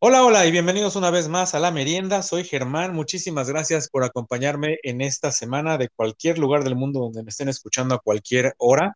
[0.00, 2.22] Hola, hola y bienvenidos una vez más a La Merienda.
[2.22, 2.94] Soy Germán.
[2.94, 7.48] Muchísimas gracias por acompañarme en esta semana de cualquier lugar del mundo donde me estén
[7.48, 8.94] escuchando a cualquier hora.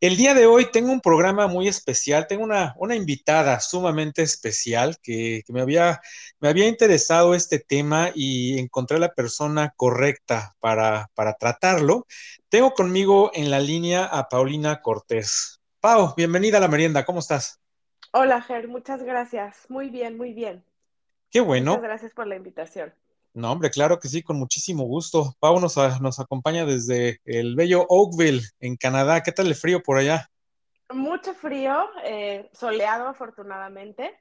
[0.00, 2.28] El día de hoy tengo un programa muy especial.
[2.28, 6.00] Tengo una, una invitada sumamente especial que, me, había,
[6.38, 12.06] me había interesado este tema y encontré la persona correcta para, para tratarlo.
[12.48, 15.60] Tengo conmigo en la línea a Paulina Cortés.
[15.80, 17.04] Pau, bienvenida a La Merienda.
[17.04, 17.58] ¿Cómo estás?
[18.12, 19.70] Hola, Ger, muchas gracias.
[19.70, 20.64] Muy bien, muy bien.
[21.30, 21.82] Qué Muchas bueno.
[21.82, 22.94] gracias por la invitación.
[23.34, 25.36] No, hombre, claro que sí, con muchísimo gusto.
[25.38, 29.22] Pau nos, a- nos acompaña desde el bello Oakville, en Canadá.
[29.22, 30.28] ¿Qué tal el frío por allá?
[30.92, 34.18] Mucho frío, eh, soleado afortunadamente,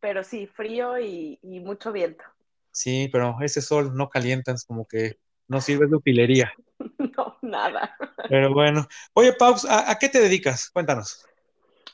[0.00, 2.24] pero sí, frío y, y mucho viento.
[2.70, 6.52] Sí, pero ese sol no calienta, es como que no sirve de utilería.
[7.16, 7.96] No, nada.
[8.28, 8.86] Pero bueno.
[9.14, 10.70] Oye, Pau, ¿a, a qué te dedicas?
[10.70, 11.28] Cuéntanos.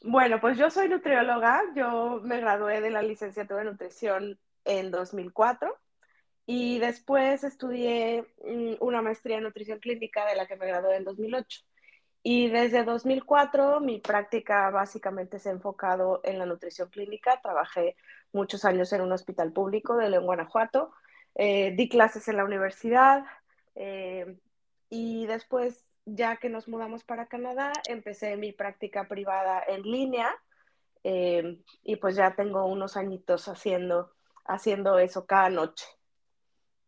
[0.05, 1.63] Bueno, pues yo soy nutrióloga.
[1.77, 5.77] Yo me gradué de la licenciatura de nutrición en 2004
[6.47, 11.05] y después estudié mm, una maestría en nutrición clínica de la que me gradué en
[11.05, 11.63] 2008.
[12.25, 17.41] Y desde 2004 mi práctica básicamente se ha enfocado en la nutrición clínica.
[17.41, 17.97] Trabajé
[18.33, 20.93] muchos años en un hospital público de León, Guanajuato.
[21.35, 23.25] Eh, di clases en la universidad
[23.75, 24.37] eh,
[24.91, 30.31] y después, ya que nos mudamos para Canadá, empecé mi práctica privada en línea
[31.05, 34.13] eh, y pues ya tengo unos añitos haciendo,
[34.45, 35.85] haciendo eso cada noche.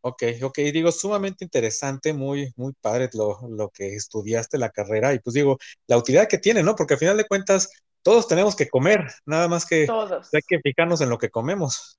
[0.07, 5.19] Ok, ok, digo, sumamente interesante, muy, muy padre lo, lo que estudiaste la carrera y
[5.19, 5.57] pues digo,
[5.87, 6.77] la utilidad que tiene, ¿no?
[6.77, 7.71] Porque al final de cuentas,
[8.03, 10.31] todos tenemos que comer, nada más que hay Todos.
[10.47, 11.99] que fijarnos en lo que comemos.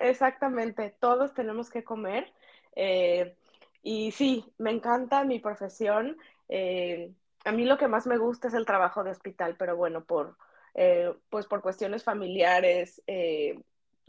[0.00, 2.32] Exactamente, todos tenemos que comer.
[2.74, 3.36] eh,
[3.82, 6.16] y sí, me encanta mi profesión.
[6.48, 7.12] eh,
[7.44, 10.36] a mí lo que más me gusta es el trabajo de hospital, pero bueno, por,
[10.74, 13.60] eh, pues por cuestiones familiares, eh,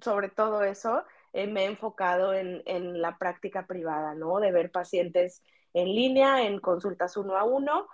[0.02, 4.40] sobre todo eso, me he enfocado en, en la práctica privada, ¿no?
[4.40, 5.42] De ver pacientes
[5.74, 7.88] en línea, en consultas uno a uno,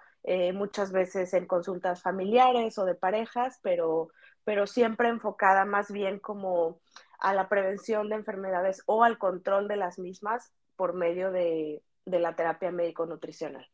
[0.53, 4.09] muchas veces en consultas familiares o de parejas, pero,
[4.43, 6.81] pero siempre enfocada más bien como
[7.19, 12.19] a la prevención de enfermedades o al control de las mismas por medio de, de
[12.21, 13.67] la terapia médico-nutricional.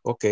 [0.00, 0.24] Ok.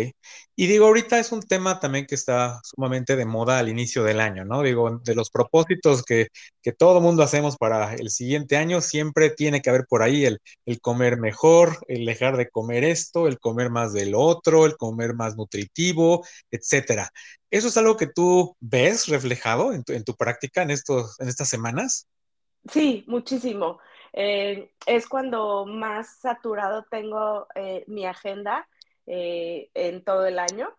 [0.55, 4.19] Y digo, ahorita es un tema también que está sumamente de moda al inicio del
[4.19, 4.63] año, ¿no?
[4.63, 6.29] Digo, de los propósitos que,
[6.63, 10.39] que todo mundo hacemos para el siguiente año, siempre tiene que haber por ahí el,
[10.65, 15.13] el comer mejor, el dejar de comer esto, el comer más del otro, el comer
[15.13, 17.11] más nutritivo, etcétera.
[17.51, 21.27] ¿Eso es algo que tú ves reflejado en tu, en tu práctica en estos, en
[21.29, 22.07] estas semanas?
[22.67, 23.79] Sí, muchísimo.
[24.13, 28.67] Eh, es cuando más saturado tengo eh, mi agenda
[29.05, 30.75] eh, en todo el año.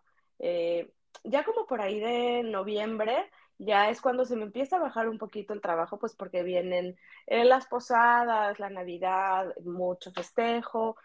[1.23, 5.19] Ya como por ahí de noviembre, ya es cuando se me empieza a bajar un
[5.19, 6.97] poquito el trabajo, pues porque vienen
[7.27, 10.95] las posadas, la Navidad, mucho festejo,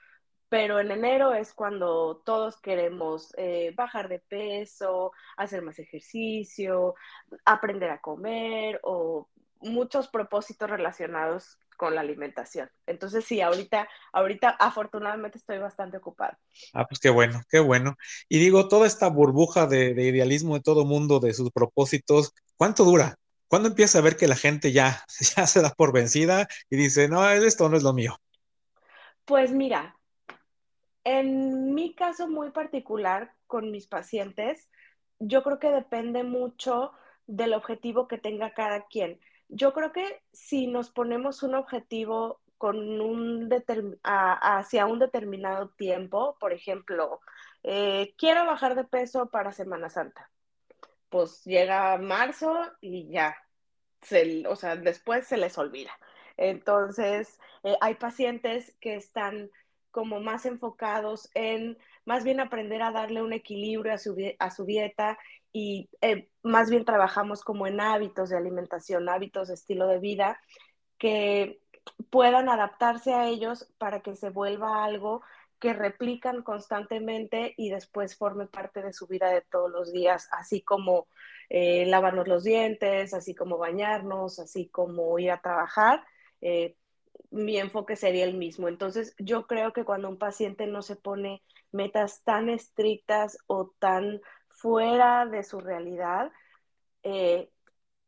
[0.49, 3.35] pero en enero es cuando todos queremos
[3.75, 6.95] bajar de peso, hacer más ejercicio,
[7.45, 9.29] aprender a comer o
[9.61, 12.69] muchos propósitos relacionados con la alimentación.
[12.87, 16.39] Entonces sí, ahorita, ahorita afortunadamente estoy bastante ocupada.
[16.73, 17.97] Ah, pues qué bueno, qué bueno.
[18.29, 22.85] Y digo, toda esta burbuja de, de idealismo de todo mundo, de sus propósitos, ¿cuánto
[22.85, 23.17] dura?
[23.49, 25.05] ¿Cuándo empieza a ver que la gente ya,
[25.37, 28.19] ya se da por vencida y dice, no, esto no es lo mío?
[29.25, 29.97] Pues mira,
[31.05, 34.69] en mi caso muy particular con mis pacientes,
[35.19, 36.93] yo creo que depende mucho
[37.27, 39.21] del objetivo que tenga cada quien.
[39.49, 43.51] Yo creo que si nos ponemos un objetivo con un
[44.03, 47.21] hacia un determinado tiempo, por ejemplo,
[47.63, 50.31] eh, quiero bajar de peso para Semana Santa,
[51.09, 53.37] pues llega marzo y ya,
[54.03, 55.93] se- o sea, después se les olvida.
[56.37, 59.51] Entonces, eh, hay pacientes que están
[59.91, 64.65] como más enfocados en más bien aprender a darle un equilibrio a su, a su
[64.67, 65.19] dieta
[65.53, 70.41] y eh, más bien trabajamos como en hábitos de alimentación, hábitos de estilo de vida
[70.99, 71.61] que
[72.11, 75.23] puedan adaptarse a ellos para que se vuelva algo
[75.59, 80.63] que replican constantemente y después forme parte de su vida de todos los días, así
[80.63, 81.09] como
[81.49, 86.05] eh, lavarnos los dientes, así como bañarnos, así como ir a trabajar.
[86.41, 86.77] Eh,
[87.31, 88.69] mi enfoque sería el mismo.
[88.69, 94.21] Entonces, yo creo que cuando un paciente no se pone metas tan estrictas o tan
[94.57, 96.33] fuera de su realidad,
[97.03, 97.51] eh,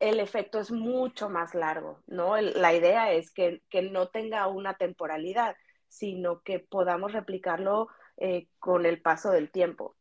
[0.00, 2.36] el efecto es mucho más largo, ¿no?
[2.36, 5.56] El, la idea es que, que, no tenga una temporalidad,
[5.88, 9.96] sino que podamos replicarlo eh, con el paso del tiempo.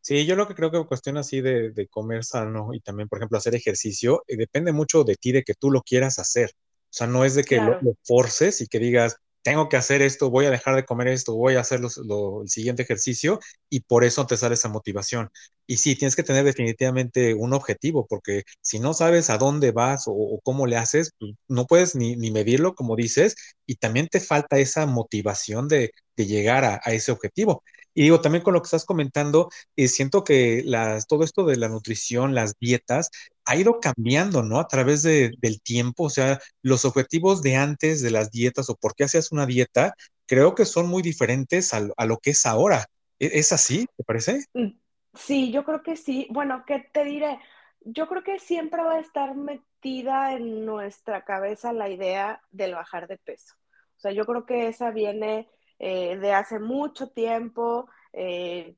[0.00, 3.18] Sí, yo lo que creo que cuestión así de, de comer sano y también, por
[3.18, 6.50] ejemplo, hacer ejercicio, eh, depende mucho de ti, de que tú lo quieras hacer.
[6.56, 10.30] O sea, no es de que lo forces y que digas, tengo que hacer esto,
[10.30, 14.04] voy a dejar de comer esto, voy a hacer lo- el siguiente ejercicio y por
[14.04, 15.30] eso te sale esa motivación.
[15.66, 20.04] Y sí, tienes que tener definitivamente un objetivo, porque si no sabes a dónde vas
[20.06, 23.36] o, cómo le haces, pues, no puedes ni, ni medirlo, como dices,
[23.66, 27.64] y también te falta esa motivación de, llegar a a ese objetivo.
[27.94, 31.56] Y digo, también con lo que estás comentando, eh, siento que las, todo esto de
[31.56, 33.10] la nutrición, las dietas,
[33.44, 34.58] ha ido cambiando, ¿no?
[34.60, 38.76] A través de- del tiempo, o sea, los objetivos de antes de las dietas o
[38.76, 39.94] por qué hacías una dieta,
[40.26, 42.86] creo que son muy diferentes a, a lo que es ahora.
[43.18, 43.86] ¿E- ¿Es así?
[43.96, 44.44] ¿Te parece?
[44.54, 44.68] Mm,
[45.14, 46.26] Sí, yo creo que sí.
[46.30, 47.38] Bueno, ¿qué te diré?
[47.82, 53.08] Yo creo que siempre va a estar metida en nuestra cabeza la idea del bajar
[53.08, 53.54] de peso.
[53.96, 55.48] O sea, yo creo que esa viene
[55.78, 58.76] eh, de hace mucho tiempo, eh,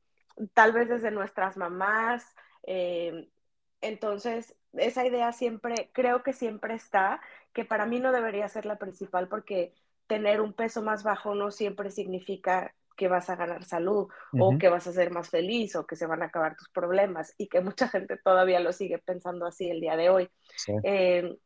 [0.55, 2.25] tal vez desde nuestras mamás.
[2.67, 3.29] eh,
[3.85, 7.21] entonces, esa idea siempre, creo que siempre está,
[7.53, 9.73] que para mí no debería ser la principal porque
[10.07, 14.09] tener un peso más bajo no siempre significa que vas a ganar salud
[14.39, 17.35] o que vas a ser más feliz o que se van a acabar tus problemas
[17.39, 20.29] y que mucha gente todavía lo sigue pensando así el día de hoy.
[20.57, 20.73] sí.
[20.83, 21.37] Eh,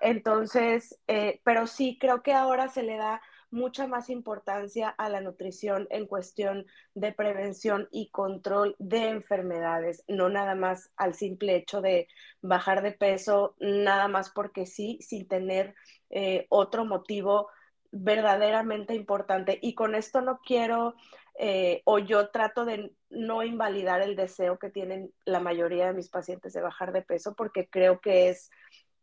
[0.00, 5.20] entonces, eh, pero sí creo que ahora se le da mucha más importancia a la
[5.20, 11.80] nutrición en cuestión de prevención y control de enfermedades, no nada más al simple hecho
[11.80, 12.08] de
[12.40, 15.74] bajar de peso, nada más porque sí, sin tener
[16.10, 17.48] eh, otro motivo
[17.92, 19.58] verdaderamente importante.
[19.62, 20.94] Y con esto no quiero,
[21.38, 26.08] eh, o yo trato de no invalidar el deseo que tienen la mayoría de mis
[26.08, 28.50] pacientes de bajar de peso, porque creo que es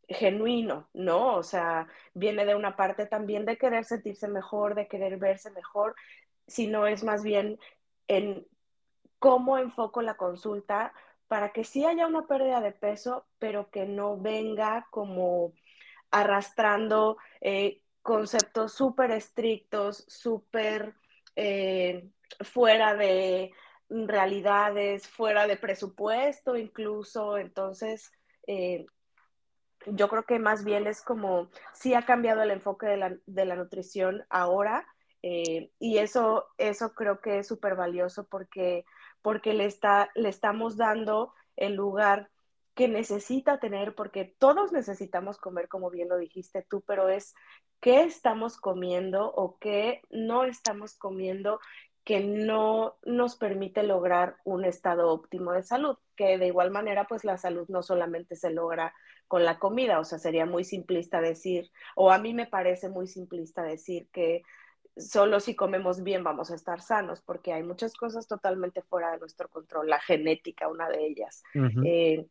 [0.10, 1.36] genuino, ¿no?
[1.36, 5.96] O sea, viene de una parte también de querer sentirse mejor, de querer verse mejor,
[6.48, 7.60] sino es más bien
[8.08, 8.46] en
[9.20, 10.94] cómo enfoco la consulta
[11.28, 15.54] para que sí haya una pérdida de peso, pero que no venga como
[16.12, 20.96] arrastrando eh, conceptos súper estrictos, súper
[21.36, 22.10] eh,
[22.42, 23.52] fuera de
[23.90, 27.38] realidades, fuera de presupuesto incluso.
[27.38, 28.12] Entonces,
[28.48, 28.88] eh,
[29.88, 33.46] yo creo que más bien es como, sí ha cambiado el enfoque de la, de
[33.46, 34.88] la nutrición ahora
[35.22, 38.86] eh, y eso, eso creo que es súper valioso porque,
[39.22, 42.30] porque le, está, le estamos dando el lugar
[42.74, 47.34] que necesita tener, porque todos necesitamos comer, como bien lo dijiste tú, pero es
[47.82, 51.60] qué estamos comiendo o qué no estamos comiendo
[52.06, 57.24] que no nos permite lograr un estado óptimo de salud, que de igual manera, pues
[57.26, 58.94] la salud no solamente se logra
[59.30, 63.06] con la comida, o sea, sería muy simplista decir, o a mí me parece muy
[63.06, 64.42] simplista decir que
[64.98, 69.20] solo si comemos bien vamos a estar sanos, porque hay muchas cosas totalmente fuera de
[69.20, 71.44] nuestro control, la genética, una de ellas.
[71.86, 72.26] Eh,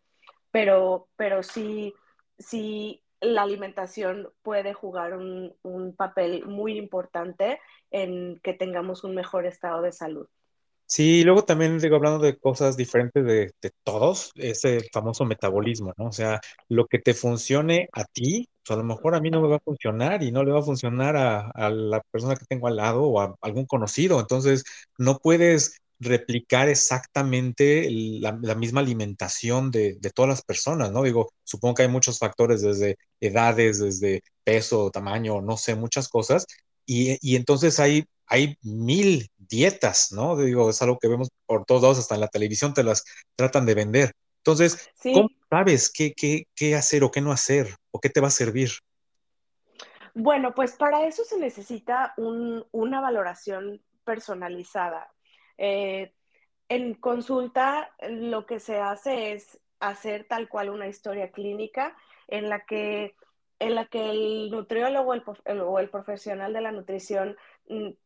[0.51, 1.95] pero, pero sí,
[2.37, 7.61] sí, la alimentación puede jugar un, un papel muy importante
[7.93, 10.29] en que tengamos un mejor estado de salud.
[10.91, 16.07] Sí, luego también digo, hablando de cosas diferentes de, de todos, ese famoso metabolismo, ¿no?
[16.07, 19.43] O sea, lo que te funcione a ti, pues a lo mejor a mí no
[19.43, 22.47] me va a funcionar y no le va a funcionar a, a la persona que
[22.47, 24.19] tengo al lado o a algún conocido.
[24.19, 24.65] Entonces,
[24.97, 31.03] no puedes replicar exactamente la, la misma alimentación de, de todas las personas, ¿no?
[31.03, 36.47] Digo, supongo que hay muchos factores desde edades, desde peso, tamaño, no sé, muchas cosas
[36.87, 40.37] y, y entonces hay, hay mil dietas, ¿no?
[40.37, 43.05] Digo, es algo que vemos por todos lados, hasta en la televisión te las
[43.37, 44.13] tratan de vender.
[44.39, 47.75] Entonces, ¿cómo sabes qué, qué, qué hacer o qué no hacer?
[47.91, 48.71] ¿O qué te va a servir?
[50.15, 55.13] bueno, pues para eso se necesita un, una valoración personalizada.
[55.59, 56.15] Eh,
[56.69, 61.97] En consulta, lo que se hace es hacer tal cual una historia clínica
[62.29, 63.17] en la que,
[63.61, 67.37] en la que el nutriólogo el, el, o el profesional de la nutrición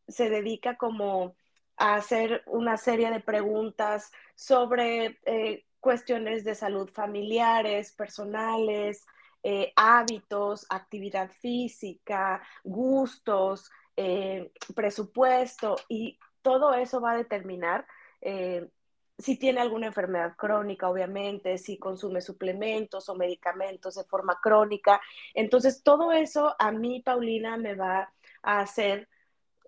[0.07, 1.35] se dedica como
[1.77, 9.05] a hacer una serie de preguntas sobre eh, cuestiones de salud familiares, personales,
[9.43, 17.85] eh, hábitos, actividad física, gustos, eh, presupuesto y todo eso va a determinar
[19.17, 25.01] si tiene alguna enfermedad crónica, obviamente, si consume suplementos o medicamentos de forma crónica.
[25.33, 29.07] Entonces, todo eso a mí, Paulina, me va a hacer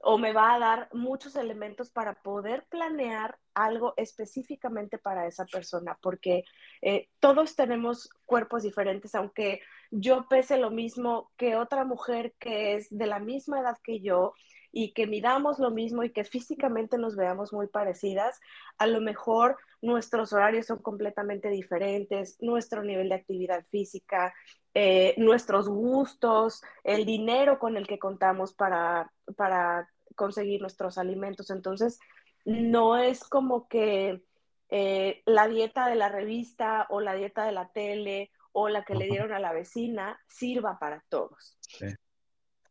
[0.02, 5.98] o me va a dar muchos elementos para poder planear algo específicamente para esa persona,
[6.02, 6.44] porque
[6.82, 9.62] eh, todos tenemos cuerpos diferentes, aunque
[9.92, 14.34] yo pese lo mismo que otra mujer que es de la misma edad que yo
[14.72, 18.42] y que midamos lo mismo y que físicamente nos veamos muy parecidas,
[18.78, 24.34] a lo mejor nuestros horarios son completamente diferentes, nuestro nivel de actividad física,
[24.77, 31.50] eh, nuestros gustos, el dinero con el que contamos para, para conseguir nuestros alimentos.
[31.50, 31.98] Entonces,
[32.44, 34.22] no es como que
[34.70, 38.96] eh, la dieta de la revista o la dieta de la tele o la que
[38.96, 41.58] le dieron a la vecina sirva para todos.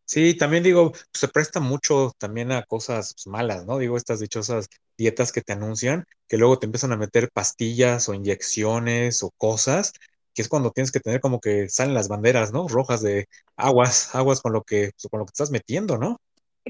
[0.05, 0.37] Sí.
[0.37, 3.79] también digo, se presta mucho también a cosas pues, malas, ¿no?
[3.79, 4.69] Digo, estas dichosas
[4.99, 9.95] dietas que te anuncian, que luego te empiezan a meter pastillas o inyecciones o cosas,
[10.35, 12.69] que es cuando tienes que tener como que salen las banderas, ¿no?
[12.69, 16.19] Rojas de aguas, aguas con lo que, con lo que estás metiendo, ¿no?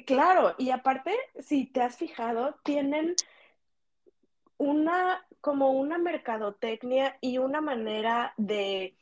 [0.07, 3.15] Claro, y aparte, si te has fijado, tienen
[4.59, 8.97] una, como una mercadotecnia y una manera de,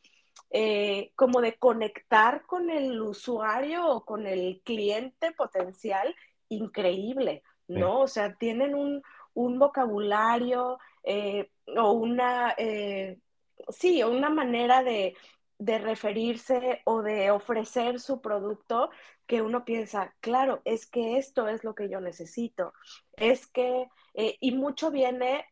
[0.50, 6.14] eh, como de conectar con el usuario o con el cliente potencial
[6.50, 8.00] increíble, ¿no?
[8.00, 9.02] O sea, tienen un,
[9.35, 13.19] vocabulario eh, o una, eh,
[13.69, 15.16] sí, una manera de,
[15.59, 18.90] de referirse o de ofrecer su producto
[19.26, 22.73] que uno piensa, claro, es que esto es lo que yo necesito,
[23.16, 25.47] es que, eh, y mucho viene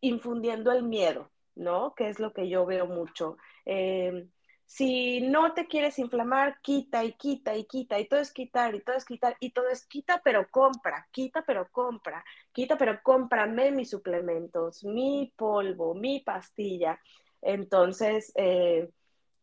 [0.00, 1.94] infundiendo el miedo, ¿no?
[1.94, 3.36] Que es lo que yo veo mucho.
[3.64, 4.30] Em,
[4.64, 8.80] si no te quieres inflamar, quita y quita y quita, y todo es quitar y
[8.82, 13.72] todo es quitar, y todo es quita pero compra, quita pero compra, quita pero cómprame
[13.72, 17.00] mis suplementos, mi polvo, mi pastilla.
[17.42, 18.90] Entonces, eh,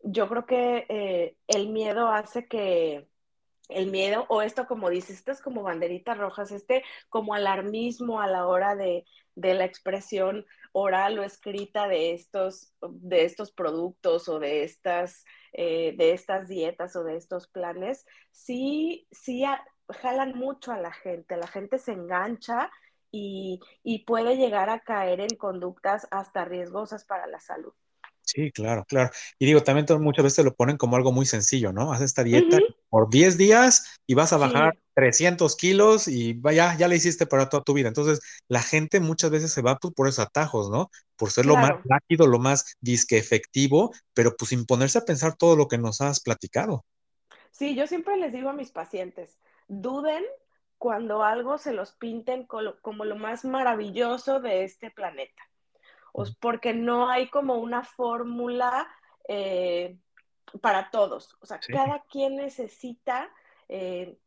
[0.04, 3.08] yo creo que eh, el miedo hace que
[3.70, 8.48] el miedo, o esto como dices, estas como banderitas rojas, este como alarmismo a la
[8.48, 15.26] hora de, la expresión oral o escrita de estos, de estos productos o de estas,
[15.54, 19.44] eh, de estas dietas o de estos planes, sí, sí
[19.90, 22.72] jalan mucho a la gente, la gente se engancha
[23.12, 27.74] y, y puede llegar a caer en conductas hasta riesgosas para la salud.
[28.26, 29.12] Sí, claro, claro.
[29.38, 31.94] Y digo, también muchas veces lo ponen como algo muy sencillo, ¿no?
[31.94, 32.58] Haz esta dieta
[32.90, 37.50] por 10 días y vas a bajar 300 kilos y vaya, ya la hiciste para
[37.50, 37.88] toda tu vida.
[37.88, 40.90] Entonces, la gente muchas veces se va pues, por esos atajos, ¿no?
[41.16, 45.36] Por ser lo más rápido, lo más disque efectivo, pero pues sin ponerse a pensar
[45.36, 46.84] todo lo que nos has platicado.
[47.52, 50.24] Sí, yo siempre les digo a mis pacientes, duden
[50.80, 55.44] cuando algo se los pinten como lo más maravilloso de este planeta
[56.40, 58.88] porque no hay como una fórmula
[59.28, 59.98] eh,
[60.62, 61.38] para todos.
[61.42, 63.30] O sea, cada quien necesita,
[63.68, 64.18] eh,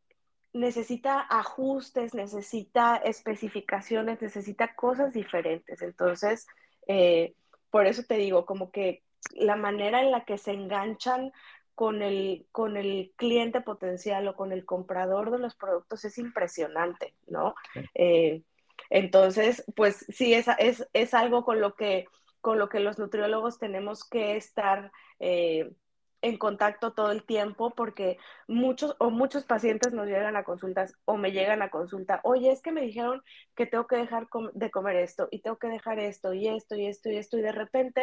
[0.53, 5.83] necesita ajustes, necesita especificaciones, necesita cosas diferentes.
[5.83, 6.47] Entonces,
[6.87, 7.35] eh,
[7.71, 9.03] por eso te digo, como que
[9.33, 11.33] la manera en la que se enganchan
[11.75, 17.15] con el, con el cliente potencial o con el comprador de los productos es impresionante,
[17.29, 17.55] ¿no?
[18.91, 22.07] Entonces, pues sí, es, es, es algo con lo, que,
[22.41, 25.71] con lo que los nutriólogos tenemos que estar eh,
[26.23, 28.19] en contacto todo el tiempo porque
[28.49, 32.61] muchos o muchos pacientes nos llegan a consultas o me llegan a consulta, oye, es
[32.63, 33.23] que me dijeron
[33.55, 36.87] que tengo que dejar de comer esto y tengo que dejar esto y esto y
[36.87, 38.03] esto y esto y de repente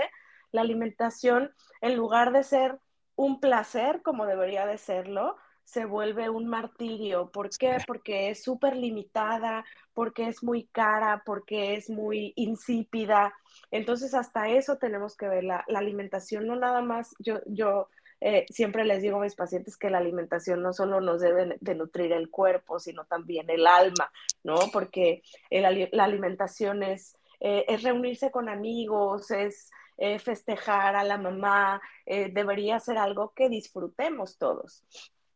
[0.52, 1.52] la alimentación,
[1.82, 2.80] en lugar de ser
[3.16, 5.36] un placer como debería de serlo,
[5.66, 7.32] se vuelve un martirio.
[7.32, 7.78] ¿Por qué?
[7.86, 13.34] Porque es súper limitada, porque es muy cara, porque es muy insípida.
[13.72, 15.44] Entonces, hasta eso tenemos que ver.
[15.44, 17.90] La, alimentación no nada más, yo, yo
[18.22, 21.76] eh, siempre les digo a mis pacientes que la alimentación no solo nos debe de
[21.76, 24.12] nutrir el cuerpo, sino también el alma,
[24.44, 24.56] ¿no?
[24.72, 31.82] Porque la alimentación es, eh, es reunirse con amigos, es eh, festejar a la mamá,
[32.06, 34.84] debería ser algo que disfrutemos todos.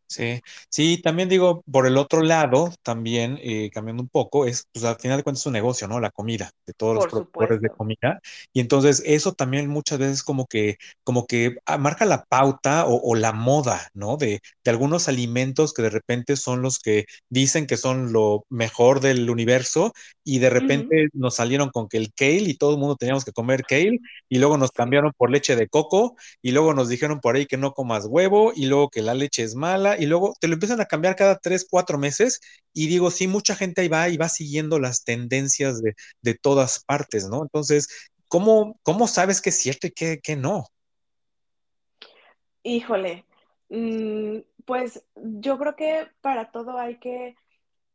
[0.10, 4.84] Sí, sí, también digo, por el otro lado, también eh, cambiando un poco, es, pues
[4.84, 6.00] al final de cuentas es un negocio, ¿no?
[6.00, 8.20] La comida, de todos los productores de comida.
[8.52, 13.14] Y entonces eso también muchas veces como que, como que ah, marca la pauta o,
[13.14, 14.18] la moda, ¿no?
[14.18, 19.02] De, de, algunos alimentos que de repente son los que dicen que son lo mejor
[19.02, 22.96] del universo y de repente nos salieron con que el kale y todo el mundo
[22.96, 26.90] teníamos que comer kale y luego nos cambiaron por leche de coco y luego nos
[26.90, 30.06] dijeron por ahí que no comas huevo y luego que la leche es mala y
[30.06, 32.40] luego te lo empiezan a cambiar cada tres, cuatro meses
[32.74, 37.28] y digo, sí, mucha gente ahí va y va siguiendo las tendencias de, todas partes,
[37.28, 37.44] ¿no?
[37.44, 40.66] Entonces, ¿cómo, ¿cómo sabes qué es cierto y qué, no?
[42.64, 43.26] Híjole,
[43.70, 47.36] mm, pues yo creo que para todo hay que,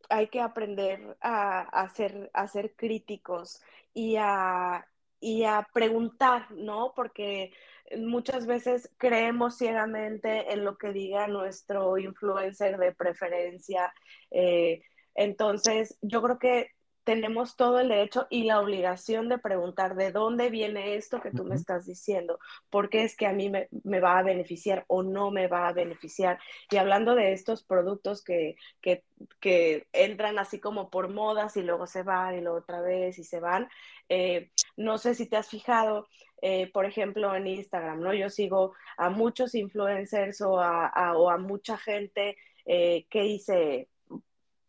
[0.09, 3.63] hay que aprender a, ser, a ser críticos
[3.95, 4.87] y a,
[5.21, 6.93] y a preguntar, ¿no?
[6.95, 7.53] Porque
[7.99, 13.93] muchas veces creemos ciegamente en lo que diga nuestro influencer de preferencia.
[14.31, 14.83] Eh,
[15.15, 16.71] entonces, yo creo que
[17.05, 21.45] tenemos todo el derecho y la obligación de preguntar de dónde viene esto que tú
[21.45, 22.39] me estás diciendo,
[22.71, 25.73] por qué es que a mí me, va a beneficiar o no me va a
[25.73, 26.39] beneficiar.
[26.71, 29.05] Y hablando de estos productos que, que,
[29.41, 33.25] que entran así como por modas y luego se van y luego otra vez y
[33.25, 33.69] se van,
[34.09, 36.09] eh, no sé si te has fijado,
[36.43, 38.15] eh, por ejemplo, en Instagram, ¿no?
[38.15, 43.89] Yo sigo a muchos influencers o a, o a mucha gente eh, que dice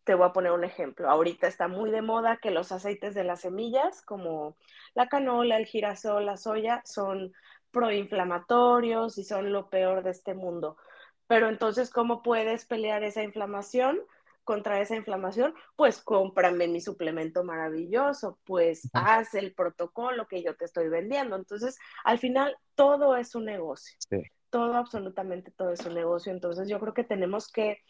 [0.06, 1.10] te voy a poner un ejemplo.
[1.10, 4.56] Ahorita está muy de moda que los aceites de las semillas, como
[4.94, 7.34] la canola, el girasol, la soya, son
[7.72, 10.76] proinflamatorios y son lo peor de este mundo.
[11.26, 13.98] Pero entonces, ¿cómo puedes pelear esa inflamación?
[14.44, 20.66] Contra esa inflamación, pues cómprame mi suplemento maravilloso, pues haz el protocolo que yo te
[20.66, 21.34] estoy vendiendo.
[21.34, 23.98] Entonces, al final, todo es un negocio.
[24.50, 26.30] Todo, absolutamente todo es un negocio.
[26.30, 27.80] Entonces, yo creo que tenemos que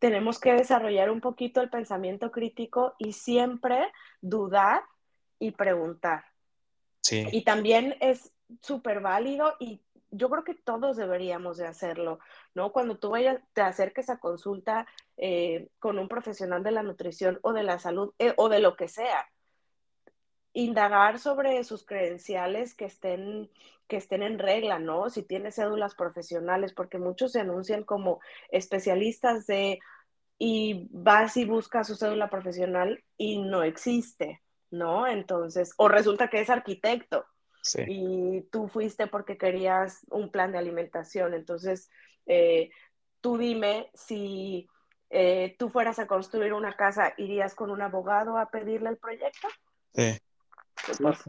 [0.00, 4.82] tenemos que desarrollar un poquito el pensamiento crítico y siempre dudar
[5.38, 6.24] y preguntar.
[7.02, 7.28] Sí.
[7.30, 9.80] Y también es súper válido y
[10.10, 12.18] yo creo que todos deberíamos de hacerlo,
[12.54, 12.72] ¿no?
[12.72, 17.52] Cuando tú vayas, te acerques a consulta eh, con un profesional de la nutrición o
[17.52, 19.29] de la salud eh, o de lo que sea,
[20.52, 23.50] indagar sobre sus credenciales que estén,
[23.88, 25.10] que estén en regla, ¿no?
[25.10, 29.78] Si tiene cédulas profesionales, porque muchos se anuncian como especialistas de
[30.38, 35.06] y vas y buscas su cédula profesional y no existe, ¿no?
[35.06, 37.26] Entonces, o resulta que es arquitecto
[37.86, 41.34] y tú fuiste porque querías un plan de alimentación.
[41.34, 41.90] Entonces,
[42.26, 42.70] eh,
[43.20, 44.66] tú dime si
[45.10, 49.48] eh, tú fueras a construir una casa, ¿irías con un abogado a pedirle el proyecto?
[49.94, 50.18] Sí.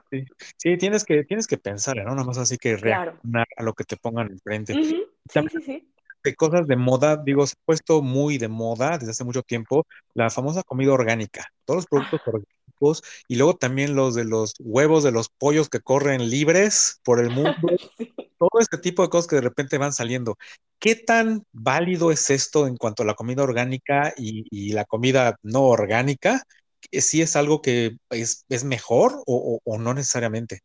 [0.10, 0.25] Sí,
[0.58, 2.12] sí, tienes que, tienes que pensar, ¿no?
[2.12, 4.74] Nada más así que reaccionar a lo que te pongan enfrente.
[4.74, 5.88] Sí, sí, sí.
[6.24, 9.88] De cosas de moda, digo, se ha puesto muy de moda desde hace mucho tiempo
[10.13, 12.29] la famosa comida orgánica, todos los productos ah.
[12.29, 17.20] orgánicos y luego también los de los huevos de los pollos que corren libres por
[17.20, 17.53] el mundo,
[18.38, 20.38] todo este tipo de cosas que de repente van saliendo.
[20.79, 25.63] ¿Qué tan válido es esto en cuanto a la comida orgánica y, la comida no
[25.63, 26.43] orgánica?
[26.91, 30.60] ¿Si es algo que es, mejor o, no necesariamente?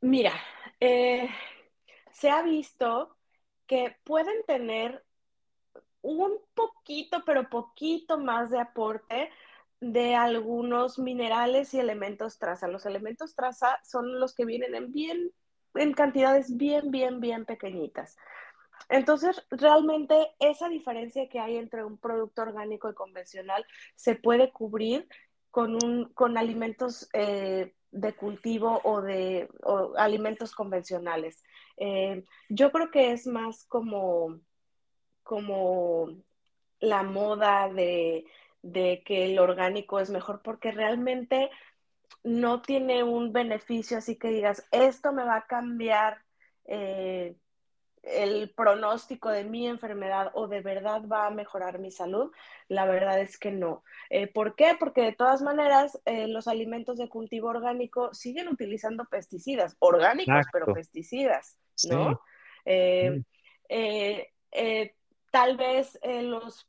[0.00, 0.32] Mira,
[0.80, 1.28] eh,
[2.12, 3.16] se ha visto
[3.66, 5.04] que pueden tener
[6.02, 9.30] un poquito, pero poquito más de aporte
[9.80, 12.68] de algunos minerales y elementos traza.
[12.68, 15.32] Los elementos traza son los que vienen en bien,
[15.74, 18.16] en cantidades bien, bien, bien pequeñitas.
[18.88, 23.64] Entonces, realmente esa diferencia que hay entre un producto orgánico y convencional
[23.94, 25.08] se puede cubrir
[25.50, 29.48] con, un, con alimentos eh, de cultivo o de
[29.96, 31.44] alimentos convencionales.
[31.76, 34.40] Eh, yo creo que es más como,
[35.22, 36.08] como
[36.80, 38.24] la moda de,
[39.04, 41.50] que el orgánico es mejor porque realmente
[42.24, 46.18] no tiene un beneficio así que digas, esto me va a cambiar
[46.64, 47.36] eh,
[48.02, 52.32] el pronóstico de mi enfermedad o de verdad va a mejorar mi salud,
[52.68, 53.84] la verdad es que no.
[54.10, 54.76] Eh, ¿Por qué?
[54.78, 60.74] Porque de todas maneras eh, los alimentos de cultivo orgánico siguen utilizando pesticidas, orgánicos, pero
[60.74, 61.56] pesticidas,
[61.88, 62.20] ¿no?
[62.64, 63.22] Eh,
[65.30, 66.68] tal vez los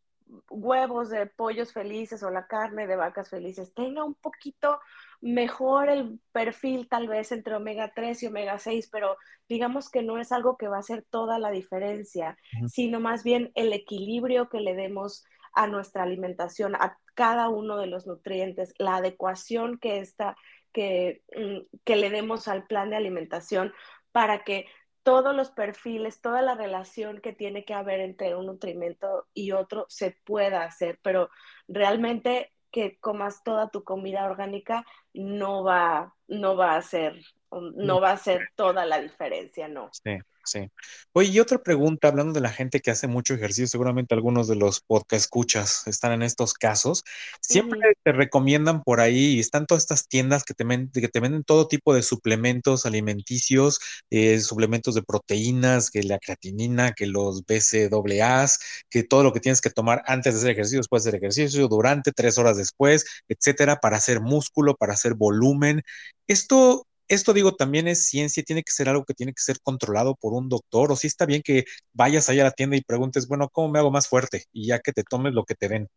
[0.49, 4.79] huevos de pollos felices o la carne de vacas felices tenga un poquito
[5.21, 9.17] mejor el perfil tal vez entre omega 3 y omega 6, pero
[9.47, 13.51] digamos que no es algo que va a hacer toda la diferencia, sino más bien
[13.55, 18.97] el equilibrio que le demos a nuestra alimentación, a cada uno de los nutrientes, la
[18.97, 20.35] adecuación que, está,
[20.73, 23.71] que, mm, que le demos al plan de alimentación
[24.11, 24.65] para que
[25.03, 29.85] todos los perfiles, toda la relación que tiene que haber entre un nutrimento y otro
[29.89, 31.29] se pueda hacer, pero
[31.67, 38.11] realmente que comas toda tu comida orgánica no va, no va a ser, no va
[38.11, 39.89] a ser toda la diferencia, no.
[39.91, 40.17] Sí.
[40.45, 40.69] Sí.
[41.13, 44.55] Oye, y otra pregunta, hablando de la gente que hace mucho ejercicio, seguramente algunos de
[44.57, 47.03] los podcast escuchas están en estos casos.
[47.41, 51.67] Siempre te recomiendan por ahí, están todas estas tiendas que te, que te venden todo
[51.69, 53.79] tipo de suplementos alimenticios,
[54.09, 58.47] eh, suplementos de proteínas, que la creatinina, que los BCAA,
[58.89, 61.67] que todo lo que tienes que tomar antes de hacer ejercicio, después de hacer ejercicio,
[61.69, 65.83] durante, tres horas después, etcétera, para hacer músculo, para hacer volumen.
[66.27, 70.15] Esto esto digo, también es ciencia, tiene que ser algo que tiene que ser controlado
[70.15, 73.27] por un doctor, o si está bien que vayas ahí a la tienda y preguntes,
[73.27, 74.45] bueno, ¿cómo me hago más fuerte?
[74.51, 75.89] Y ya que te tomes lo que te den.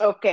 [0.00, 0.26] Ok,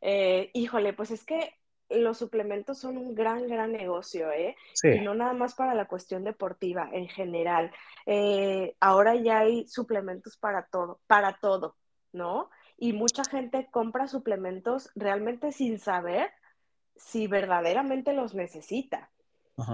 [0.00, 1.54] eh, híjole, pues es que
[1.88, 4.56] los suplementos son un gran, gran negocio, ¿eh?
[4.74, 4.88] Sí.
[4.88, 7.72] Y no nada más para la cuestión deportiva, en general.
[8.06, 11.76] Eh, ahora ya hay suplementos para todo, para todo,
[12.12, 12.50] ¿no?
[12.80, 16.30] y mucha gente compra suplementos realmente sin saber
[16.96, 19.10] si verdaderamente los necesita.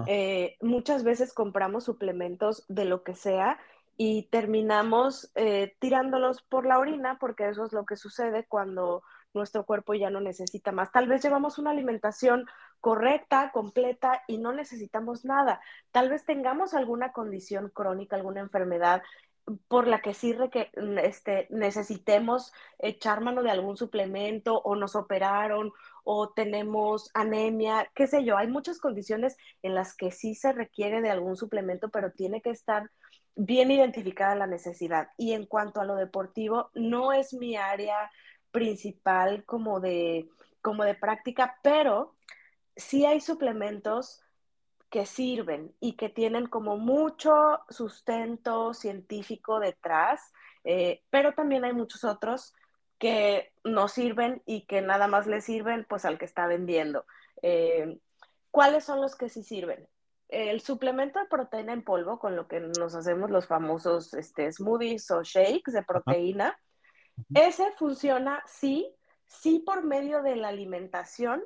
[0.06, 3.58] Eh, muchas veces compramos suplementos de lo que sea
[3.96, 9.64] y terminamos eh, tirándolos por la orina porque eso es lo que sucede cuando nuestro
[9.64, 10.90] cuerpo ya no necesita más.
[10.92, 12.46] Tal vez llevamos una alimentación
[12.80, 15.60] correcta, completa y no necesitamos nada.
[15.92, 19.02] Tal vez tengamos alguna condición crónica, alguna enfermedad
[19.68, 20.70] por la que sí que,
[21.02, 25.72] este, necesitemos echar mano de algún suplemento o nos operaron
[26.04, 28.36] o tenemos anemia, qué sé yo.
[28.36, 32.50] Hay muchas condiciones en las que sí se requiere de algún suplemento, pero tiene que
[32.50, 32.90] estar
[33.36, 35.08] bien identificada la necesidad.
[35.16, 38.10] Y en cuanto a lo deportivo, no es mi área
[38.50, 40.28] principal como de,
[40.60, 42.14] como de práctica, pero
[42.74, 44.22] sí hay suplementos
[44.90, 50.32] que sirven y que tienen como mucho sustento científico detrás,
[50.64, 52.54] eh, pero también hay muchos otros
[52.98, 57.04] que no sirven y que nada más le sirven pues al que está vendiendo.
[57.42, 57.98] Eh,
[58.50, 59.88] ¿Cuáles son los que sí sirven?
[60.28, 65.10] El suplemento de proteína en polvo, con lo que nos hacemos los famosos este, smoothies
[65.10, 66.58] o shakes de proteína,
[67.34, 68.90] ese funciona sí,
[69.26, 71.44] sí por medio de la alimentación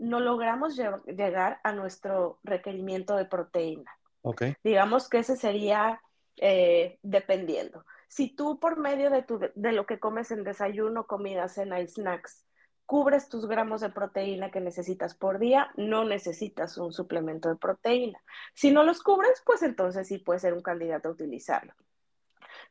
[0.00, 3.90] no logramos llegar a nuestro requerimiento de proteína.
[4.22, 4.56] Okay.
[4.64, 6.00] Digamos que ese sería
[6.36, 7.84] eh, dependiendo.
[8.08, 11.86] Si tú por medio de, tu, de lo que comes en desayuno, comida, cena y
[11.86, 12.46] snacks,
[12.86, 18.20] cubres tus gramos de proteína que necesitas por día, no necesitas un suplemento de proteína.
[18.54, 21.72] Si no los cubres, pues entonces sí puede ser un candidato a utilizarlo.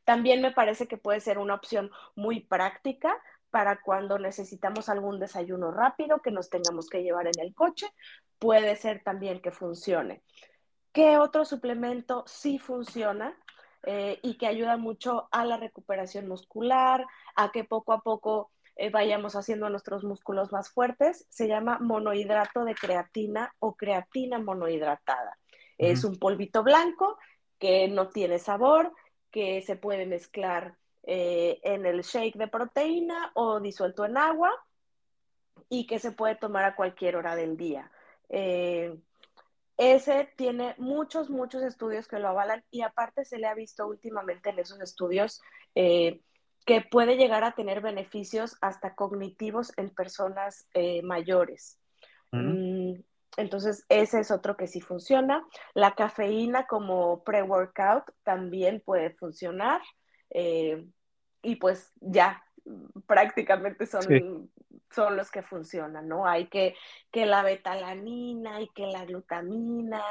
[0.03, 3.15] También me parece que puede ser una opción muy práctica
[3.51, 7.87] para cuando necesitamos algún desayuno rápido que nos tengamos que llevar en el coche.
[8.37, 10.23] Puede ser también que funcione.
[10.91, 13.37] ¿Qué otro suplemento sí funciona
[13.83, 18.89] eh, y que ayuda mucho a la recuperación muscular, a que poco a poco eh,
[18.89, 21.25] vayamos haciendo nuestros músculos más fuertes?
[21.29, 25.37] Se llama monohidrato de creatina o creatina monohidratada.
[25.77, 27.17] Es un polvito blanco
[27.57, 28.93] que no tiene sabor,
[29.31, 30.78] que se puede mezclar
[31.11, 34.53] eh, en el shake de proteína o disuelto en agua
[35.67, 37.91] y que se puede tomar a cualquier hora del día.
[38.29, 38.95] Eh,
[39.75, 44.51] ese tiene muchos, muchos estudios que lo avalan y aparte se le ha visto últimamente
[44.51, 45.41] en esos estudios
[45.73, 46.21] eh,
[46.63, 50.67] que puede llegar a tener beneficios hasta cognitivos en personas
[51.01, 51.79] mayores.
[52.31, 52.99] Mm,
[53.37, 55.43] entonces, ese es otro que sí funciona.
[55.73, 59.81] La cafeína como pre-workout también puede funcionar.
[60.29, 60.85] Eh,
[61.41, 62.43] y pues ya
[63.07, 64.49] prácticamente son,
[64.91, 66.27] son los que funcionan, ¿no?
[66.27, 66.75] Hay que,
[67.11, 70.03] que la betalanina y que la glutamina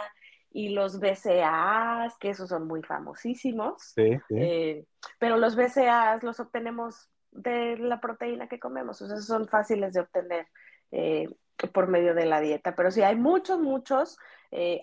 [0.51, 3.93] y los BCAAs, que esos son muy famosísimos.
[3.97, 4.85] Eh,
[5.19, 10.01] pero los BCAAs los obtenemos de la proteína que comemos, o sea, son fáciles de
[10.01, 10.49] obtener
[10.91, 11.29] eh,
[11.73, 12.75] por medio de la dieta.
[12.75, 14.17] Pero sí, hay muchos, muchos.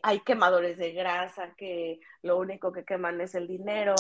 [0.04, 3.96] hay quemadores de grasa que lo único que queman es el dinero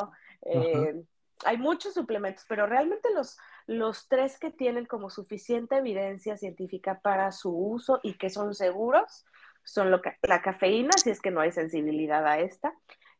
[1.43, 7.31] hay muchos suplementos, pero realmente los, los tres que tienen como suficiente evidencia científica para
[7.31, 9.25] su uso y que son seguros
[9.63, 12.73] son la cafeína, si es que no hay sensibilidad a esta,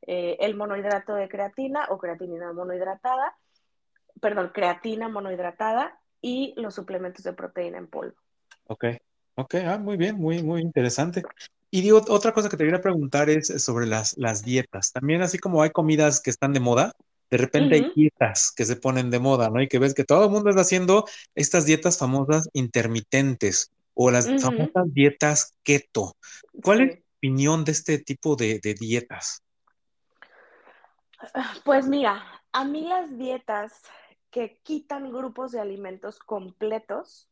[0.05, 3.35] eh, el monohidrato de creatina o creatinina monohidratada,
[4.21, 8.15] perdón, creatina monohidratada y los suplementos de proteína en polvo.
[8.67, 8.85] Ok,
[9.35, 11.23] ok, ah, muy bien, muy, muy interesante.
[11.71, 14.93] Y digo, otra cosa que te quería preguntar es sobre las, las dietas.
[14.93, 16.93] También así como hay comidas que están de moda,
[17.35, 19.61] de repente hay dietas que se ponen de moda, ¿no?
[19.61, 21.03] Y que ves que todo el mundo está haciendo
[21.35, 26.15] estas dietas famosas intermitentes o las famosas dietas keto.
[26.63, 29.43] ¿Cuál es tu opinión de este tipo de, dietas?
[31.65, 33.81] Pues mira, a mí las dietas
[34.31, 37.27] que quitan grupos de alimentos completos,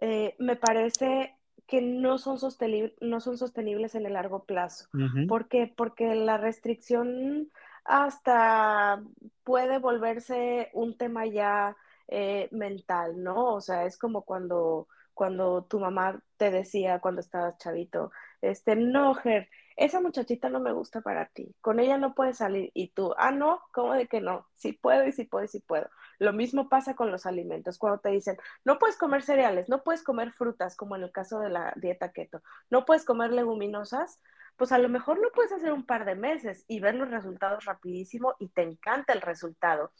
[0.00, 4.86] eh, me parece que no son, sostenibles, no son sostenibles en el largo plazo.
[5.28, 5.70] ¿Por qué?
[5.76, 7.50] Porque la restricción
[7.90, 9.02] hasta
[9.44, 11.76] puede volverse un tema ya
[12.08, 13.54] eh, mental, ¿no?
[13.54, 19.14] O sea, es como cuando, cuando tu mamá te decía cuando estabas chavito, este, no,
[19.14, 23.12] Ger, esa muchachita no me gusta para ti, con ella no puedes salir y tú,
[23.18, 24.46] ah, no, ¿cómo de que no?
[24.54, 25.88] Sí puedo y sí puedo y sí puedo.
[26.18, 30.02] Lo mismo pasa con los alimentos, cuando te dicen, no puedes comer cereales, no puedes
[30.02, 34.20] comer frutas, como en el caso de la dieta keto, no puedes comer leguminosas,
[34.56, 37.64] pues a lo mejor lo puedes hacer un par de meses y ver los resultados
[37.64, 39.92] rapidísimo y te encanta el resultado.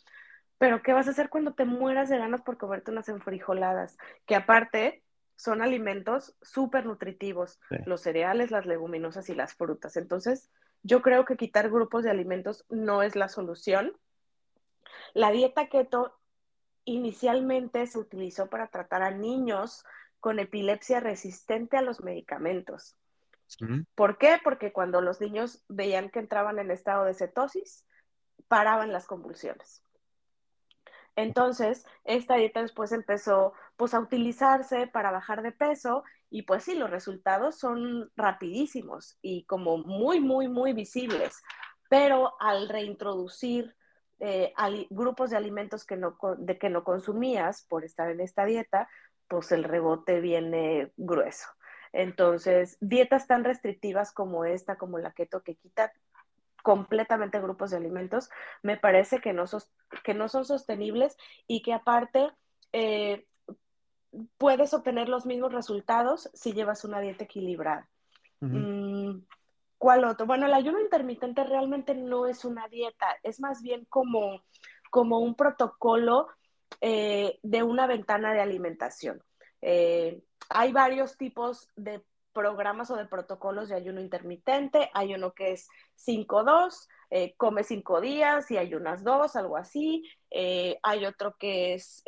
[0.58, 3.96] Pero ¿qué vas a hacer cuando te mueras de ganas por comerte unas enfrijoladas?
[4.26, 5.02] Que aparte
[5.36, 9.96] son alimentos súper nutritivos, los cereales, las leguminosas y las frutas.
[9.96, 10.50] Entonces,
[10.82, 13.96] yo creo que quitar grupos de alimentos no es la solución.
[15.14, 16.18] La dieta keto
[16.84, 19.84] inicialmente se utilizó para tratar a niños
[20.20, 22.96] con epilepsia resistente a los medicamentos.
[23.94, 24.38] ¿Por qué?
[24.42, 27.86] Porque cuando los niños veían que entraban en estado de cetosis,
[28.48, 29.84] paraban las convulsiones.
[31.16, 36.74] Entonces, esta dieta después empezó pues, a utilizarse para bajar de peso y pues sí,
[36.74, 41.42] los resultados son rapidísimos y como muy, muy, muy visibles.
[41.88, 43.74] Pero al reintroducir
[44.20, 44.52] eh,
[44.90, 46.16] grupos de alimentos que no,
[46.60, 48.88] que no consumías por estar en esta dieta,
[49.26, 51.48] pues el rebote viene grueso.
[51.92, 55.92] Entonces, dietas tan restrictivas como esta, como la keto, que quita
[56.62, 58.31] completamente grupos de alimentos,
[58.62, 59.44] me parece que no,
[60.05, 62.31] que no son sostenibles y que aparte
[62.72, 63.26] eh,
[64.38, 67.88] puedes obtener los mismos resultados si llevas una dieta equilibrada.
[68.40, 69.20] Mm,
[69.79, 70.26] ¿Cuál otro?
[70.26, 74.42] Bueno, el ayuno intermitente realmente no es una dieta, es más bien como,
[74.90, 76.29] como un protocolo
[76.81, 79.22] eh, de una ventana de alimentación.
[79.62, 84.90] Eh, hay varios tipos de programas o de protocolos de ayuno intermitente.
[84.94, 90.04] Hay uno que es 5-2, eh, come 5 días y ayunas 2, algo así.
[90.30, 92.02] hay otro que es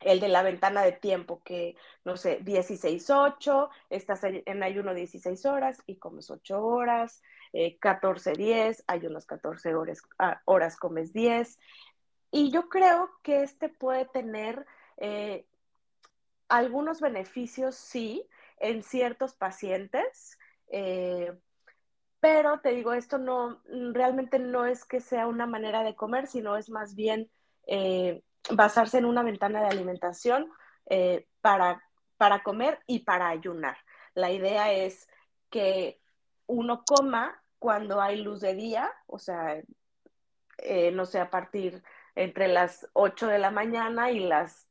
[0.00, 5.82] el de la ventana de tiempo, que no sé, 16-8, estás en ayuno 16 horas
[5.86, 10.02] y comes 8 horas, 14-10, ayunas 14 horas,
[10.44, 11.58] horas comes 10.
[12.30, 14.66] Y yo creo que este puede tener
[14.98, 15.46] eh,
[16.48, 18.28] algunos beneficios, sí,
[18.58, 21.32] en ciertos pacientes, eh,
[22.20, 23.60] pero te digo, esto no,
[23.92, 27.30] realmente no es que sea una manera de comer, sino es más bien
[27.66, 30.50] eh, basarse en una ventana de alimentación
[31.40, 31.82] para,
[32.16, 33.76] para comer y para ayunar.
[34.14, 35.08] La idea es
[35.50, 36.00] que
[36.46, 39.60] uno coma cuando hay luz de día, o sea,
[40.92, 41.82] no sé, a partir
[42.14, 44.68] entre las 8 de la mañana y las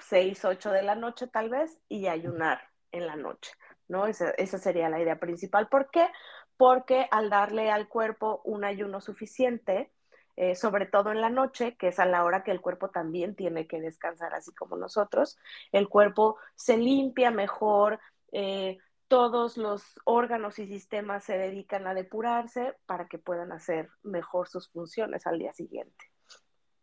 [0.00, 2.60] 6, 8 de la noche tal vez, y ayunar
[2.92, 3.52] en la noche,
[3.88, 4.06] ¿no?
[4.06, 5.68] Esa, sería la idea principal.
[5.68, 6.08] ¿Por qué?
[6.56, 9.92] Porque al darle al cuerpo un ayuno suficiente,
[10.36, 13.34] eh, sobre todo en la noche, que es a la hora que el cuerpo también
[13.34, 15.38] tiene que descansar, así como nosotros,
[15.72, 18.00] el cuerpo se limpia mejor,
[18.32, 24.48] eh, todos los órganos y sistemas se dedican a depurarse para que puedan hacer mejor
[24.48, 26.09] sus funciones al día siguiente.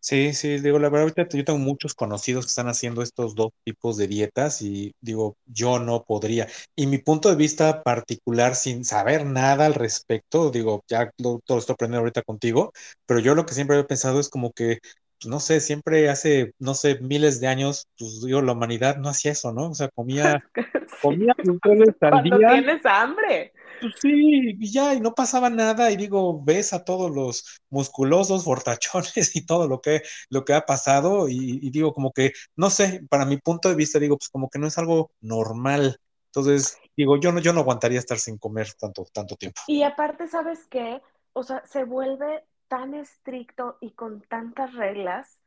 [0.09, 3.49] Sí, sí, digo, la verdad, ahorita yo tengo muchos conocidos que están haciendo estos dos
[3.65, 6.47] tipos de dietas y digo, yo no podría.
[6.77, 11.57] Y mi punto de vista particular, sin saber nada al respecto, digo, ya lo, todo
[11.57, 12.71] estoy aprendiendo ahorita contigo,
[13.05, 14.79] pero yo lo que siempre he pensado es como que,
[15.25, 19.31] no sé, siempre hace, no sé, miles de años, pues digo, la humanidad no hacía
[19.31, 19.69] eso, ¿no?
[19.69, 20.43] O sea, comía,
[21.01, 21.35] comía
[22.01, 22.49] al día.
[22.49, 23.53] tienes hambre.
[23.79, 28.43] Pues sí, y ya, y no pasaba nada, y digo, ves a todos los musculosos,
[28.43, 33.01] fortachones y todo lo que, lo que ha pasado, y, digo, como que, no sé,
[33.09, 35.97] para mi punto de vista, digo, pues como que no es algo normal.
[36.27, 39.61] Entonces, digo, yo no, yo no aguantaría estar sin comer tanto, tanto tiempo.
[39.67, 41.01] Y aparte, ¿sabes qué?
[41.33, 45.39] O sea, se vuelve tan estricto y con tantas reglas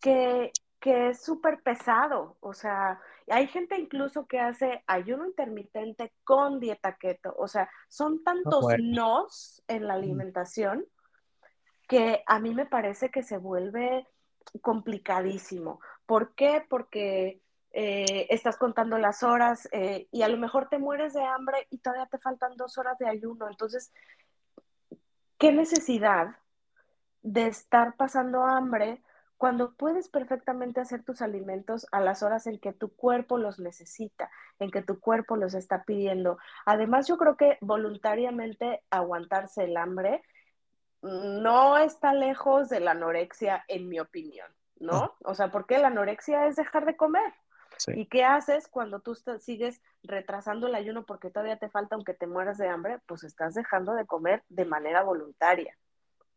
[0.00, 2.36] que, que es súper pesado.
[2.40, 7.34] O sea, hay gente incluso que hace ayuno intermitente con dieta keto.
[7.38, 10.86] O sea, son tantos nos en la alimentación
[11.88, 14.06] que a mí me parece que se vuelve
[14.60, 15.80] complicadísimo.
[16.04, 16.64] ¿Por qué?
[16.68, 17.40] Porque
[17.72, 21.78] eh, estás contando las horas eh, y a lo mejor te mueres de hambre y
[21.78, 23.48] todavía te faltan dos horas de ayuno.
[23.48, 23.92] Entonces,
[25.38, 26.36] ¿qué necesidad
[27.22, 29.02] de estar pasando hambre
[29.36, 34.30] cuando puedes perfectamente hacer tus alimentos a las horas en que tu cuerpo los necesita,
[34.58, 36.38] en que tu cuerpo los está pidiendo.
[36.64, 40.22] Además, yo creo que voluntariamente aguantarse el hambre
[41.02, 45.14] no está lejos de la anorexia, en mi opinión, ¿no?
[45.24, 47.34] O sea, porque la anorexia es dejar de comer.
[47.94, 52.26] ¿Y qué haces cuando tú sigues retrasando el ayuno porque todavía te falta, aunque te
[52.26, 52.98] mueras de hambre?
[53.06, 55.76] Pues estás dejando de comer de manera voluntaria.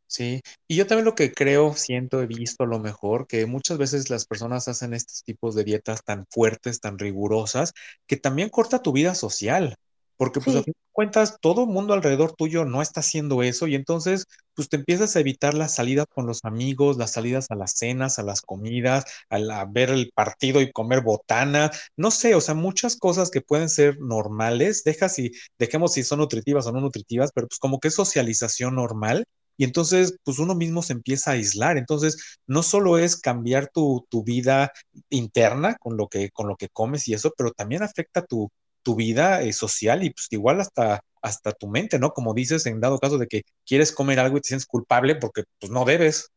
[0.07, 3.77] Sí, y yo también lo que creo, siento, he visto a lo mejor, que muchas
[3.77, 7.73] veces las personas hacen estos tipos de dietas tan fuertes, tan rigurosas,
[8.07, 9.75] que también corta tu vida social,
[10.19, 13.67] porque pues a fin de cuentas todo el mundo alrededor tuyo no está haciendo eso
[13.67, 17.55] y entonces pues te empiezas a evitar las salidas con los amigos, las salidas a
[17.55, 22.41] las cenas, a las comidas, a, ver el partido y comer botana, no sé, o
[22.41, 26.81] sea, muchas cosas que pueden ser normales, deja si, dejemos si son nutritivas o no
[26.81, 29.23] nutritivas, pero pues como que es socialización normal
[29.55, 31.77] y entonces, pues uno mismo se empieza a aislar.
[31.77, 34.71] Entonces, no solo es cambiar tu, vida
[35.09, 38.49] interna con lo, que, con lo que comes y eso, pero también afecta tu,
[38.83, 42.11] tu vida eh, social y pues igual hasta, hasta tu mente, ¿no?
[42.11, 45.43] Como dices, en dado caso de que quieres comer algo y te sientes culpable porque
[45.59, 46.31] pues no debes.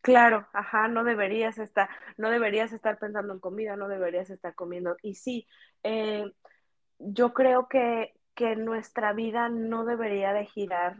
[0.00, 4.96] Claro, ajá, no deberías estar, no deberías estar pensando en comida, no deberías estar comiendo.
[5.00, 5.46] Y sí,
[5.82, 6.30] eh,
[6.98, 10.96] yo creo que, que nuestra vida no debería de girar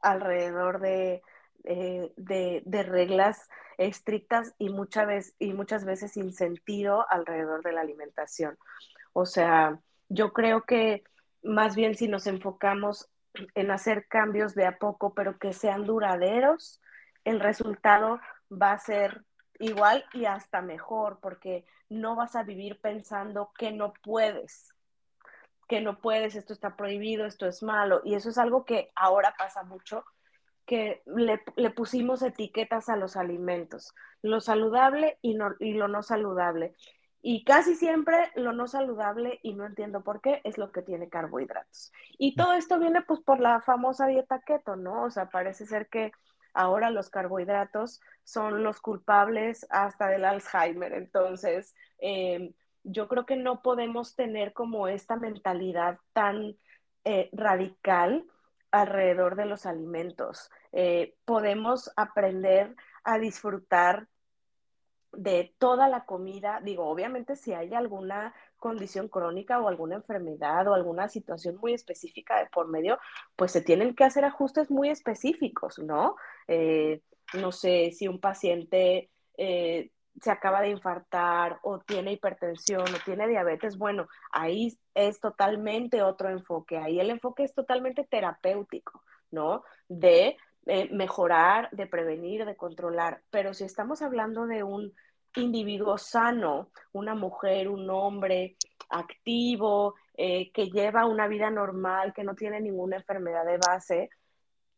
[0.00, 1.22] alrededor de,
[1.64, 7.72] eh, de, de, reglas estrictas y, muchas veces, y muchas veces sin sentido alrededor de
[7.72, 8.58] la alimentación.
[9.14, 9.80] O sea,
[10.14, 11.02] yo creo que
[11.42, 13.10] más bien si nos enfocamos
[13.54, 16.80] en hacer cambios de a poco, pero que sean duraderos,
[17.24, 19.24] el resultado va a ser
[19.58, 24.72] igual y hasta mejor, porque no vas a vivir pensando que no puedes,
[25.68, 28.00] que no puedes, esto está prohibido, esto es malo.
[28.04, 30.04] Y eso es algo que ahora pasa mucho,
[30.64, 36.74] que le, pusimos etiquetas a los alimentos, lo saludable y lo no saludable.
[37.26, 41.08] Y casi siempre lo no saludable, y no entiendo por qué, es lo que tiene
[41.08, 41.90] carbohidratos.
[42.18, 45.04] Y todo esto viene pues por la famosa dieta keto, ¿no?
[45.04, 46.12] O sea, parece ser que
[46.52, 50.92] ahora los carbohidratos son los culpables hasta del Alzheimer.
[50.92, 56.58] Entonces, eh, yo creo que no podemos tener como esta mentalidad tan
[57.04, 58.26] eh, radical
[58.70, 60.50] alrededor de los alimentos.
[60.72, 64.08] Eh, podemos aprender a disfrutar
[65.16, 70.74] de toda la comida, digo, obviamente si hay alguna condición crónica o alguna enfermedad o
[70.74, 72.98] alguna situación muy específica de por medio,
[73.36, 76.16] pues se tienen que hacer ajustes muy específicos, ¿no?
[76.48, 77.02] Eh,
[77.34, 83.26] no sé si un paciente eh, se acaba de infartar o tiene hipertensión o tiene
[83.28, 89.64] diabetes, bueno, ahí es totalmente otro enfoque, ahí el enfoque es totalmente terapéutico, ¿no?
[89.88, 93.22] De eh, mejorar, de prevenir, de controlar.
[93.30, 94.94] Pero si estamos hablando de un
[95.36, 98.56] individuo sano, una mujer, un hombre
[98.88, 104.10] activo, eh, que lleva una vida normal, que no tiene ninguna enfermedad de base,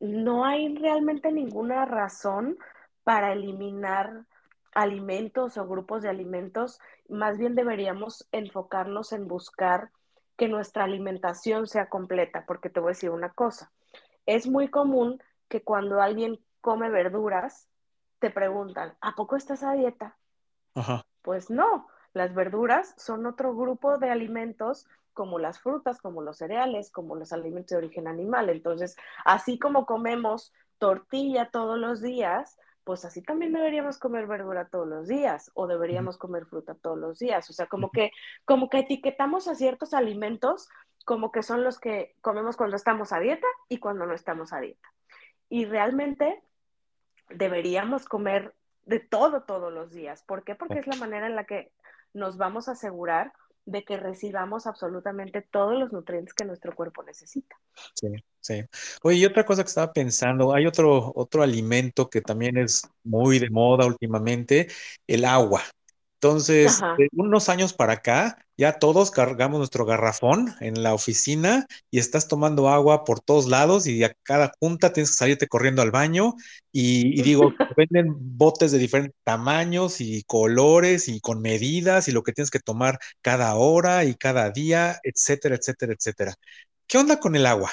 [0.00, 2.58] no hay realmente ninguna razón
[3.04, 4.26] para eliminar
[4.74, 6.78] alimentos o grupos de alimentos.
[7.08, 9.90] Más bien deberíamos enfocarnos en buscar
[10.36, 13.72] que nuestra alimentación sea completa, porque te voy a decir una cosa.
[14.26, 17.68] Es muy común que cuando alguien come verduras,
[18.18, 20.16] te preguntan, ¿a poco estás a dieta?
[20.76, 21.04] Ajá.
[21.22, 26.90] Pues no, las verduras son otro grupo de alimentos como las frutas, como los cereales,
[26.90, 28.48] como los alimentos de origen animal.
[28.50, 34.86] Entonces, así como comemos tortilla todos los días, pues así también deberíamos comer verdura todos
[34.86, 37.50] los días o deberíamos comer fruta todos los días.
[37.50, 38.12] O sea, como que,
[38.44, 40.68] como que etiquetamos a ciertos alimentos
[41.04, 44.60] como que son los que comemos cuando estamos a dieta y cuando no estamos a
[44.60, 44.88] dieta
[45.48, 46.42] y realmente
[47.28, 48.54] deberíamos comer
[48.86, 50.22] de todo todos los días.
[50.22, 50.54] ¿Por qué?
[50.54, 51.72] Porque es la manera en la que
[52.14, 53.32] nos vamos a asegurar
[53.66, 57.56] de que recibamos absolutamente todos los nutrientes que nuestro cuerpo necesita.
[57.94, 58.08] Sí,
[58.40, 58.62] sí.
[59.02, 63.40] Oye, y otra cosa que estaba pensando, hay otro, otro alimento que también es muy
[63.40, 64.68] de moda últimamente,
[65.06, 65.62] el agua.
[66.26, 72.00] Entonces, de unos años para acá, ya todos cargamos nuestro garrafón en la oficina y
[72.00, 75.92] estás tomando agua por todos lados y a cada junta tienes que salirte corriendo al
[75.92, 76.34] baño
[76.72, 82.32] y, digo, venden botes de diferentes tamaños y colores y con medidas y lo que
[82.32, 86.34] tienes que tomar cada hora y cada día, etcétera, etcétera, etcétera.
[86.88, 87.70] ¿Qué onda con el agua?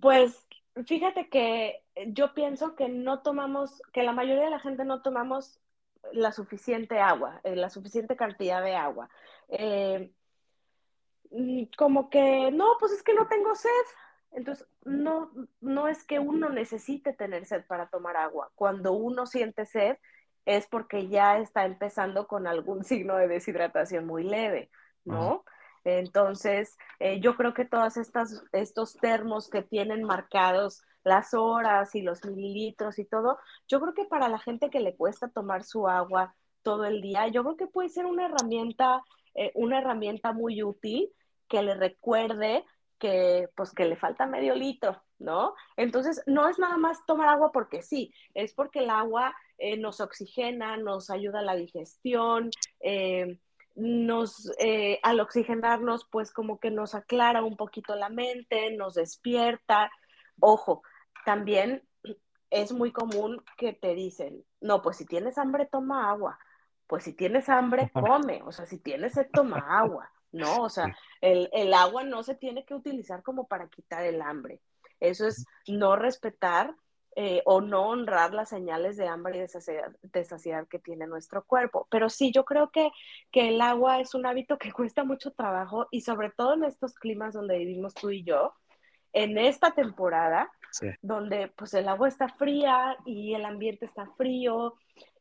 [0.00, 0.34] Pues
[0.86, 5.60] fíjate que yo pienso que no tomamos, que la mayoría de la gente no tomamos
[6.12, 9.08] la suficiente agua, eh, la suficiente cantidad de agua.
[9.48, 10.12] Eh,
[11.30, 13.70] mm, como que, no, pues es que no tengo sed.
[14.32, 18.50] Entonces, no, no es que uno necesite tener sed para tomar agua.
[18.54, 19.96] Cuando uno siente sed
[20.44, 24.70] es porque ya está empezando con algún signo de deshidratación muy leve,
[25.04, 25.44] ¿no?
[25.84, 32.02] Entonces, eh, yo creo que todas estas, estos termos que tienen marcados las horas y
[32.02, 33.38] los mililitros y todo,
[33.68, 37.28] yo creo que para la gente que le cuesta tomar su agua todo el día,
[37.28, 39.04] yo creo que puede ser una herramienta,
[39.36, 41.12] eh, una herramienta muy útil
[41.48, 42.64] que le recuerde
[42.98, 45.54] que pues que le falta medio litro, ¿no?
[45.76, 50.00] Entonces, no es nada más tomar agua porque sí, es porque el agua eh, nos
[50.00, 53.38] oxigena, nos ayuda a la digestión, eh,
[53.76, 54.50] nos,
[55.02, 59.88] al oxigenarnos, pues como que nos aclara un poquito la mente, nos despierta.
[60.40, 60.82] Ojo,
[61.26, 61.82] también
[62.50, 66.38] es muy común que te dicen, no, pues si tienes hambre, toma agua.
[66.86, 68.42] Pues si tienes hambre, come.
[68.44, 70.08] O sea, si tienes sed, toma agua.
[70.30, 74.60] No, o sea, el, agua no se tiene que utilizar como para quitar el hambre.
[75.00, 76.76] Eso es no respetar
[77.16, 81.88] eh, o no honrar las señales de hambre y de saciedad, que tiene nuestro cuerpo.
[81.90, 82.90] Pero sí, yo creo que,
[83.32, 86.94] que el agua es un hábito que cuesta mucho trabajo y sobre todo en estos
[86.94, 88.54] climas donde vivimos tú y yo,
[89.16, 90.52] en esta temporada,
[91.00, 94.74] donde pues el agua está fría y el ambiente está frío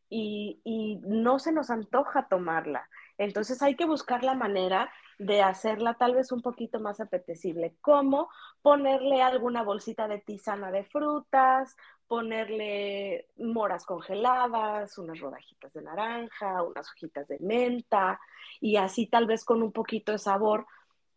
[0.09, 2.89] y, y no se nos antoja tomarla.
[3.17, 8.27] Entonces hay que buscar la manera de hacerla tal vez un poquito más apetecible, como
[8.61, 16.89] ponerle alguna bolsita de tisana de frutas, ponerle moras congeladas, unas rodajitas de naranja, unas
[16.89, 18.19] hojitas de menta,
[18.59, 20.65] y así tal vez con un poquito de sabor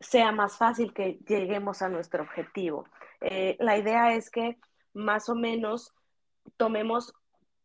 [0.01, 2.87] sea más fácil que lleguemos a nuestro objetivo.
[3.21, 4.59] Eh, la idea es que
[4.95, 5.95] más o menos
[6.57, 7.15] tomemos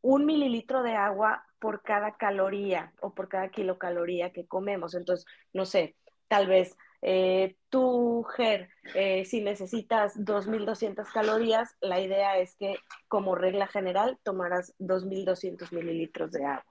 [0.02, 4.96] un mililitro de agua por cada caloría o por cada kilocaloría que comemos.
[4.96, 5.96] Entonces, no sé,
[6.28, 12.78] tal vez eh, tú, Ger, eh, si necesitas 2.200 calorías, la idea es que
[13.08, 16.66] como regla general tomarás 2.200 mililitros de agua.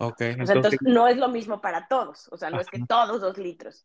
[0.00, 0.20] Ok.
[0.20, 3.84] entonces, no es lo mismo para todos, o sea, no es que todos dos litros.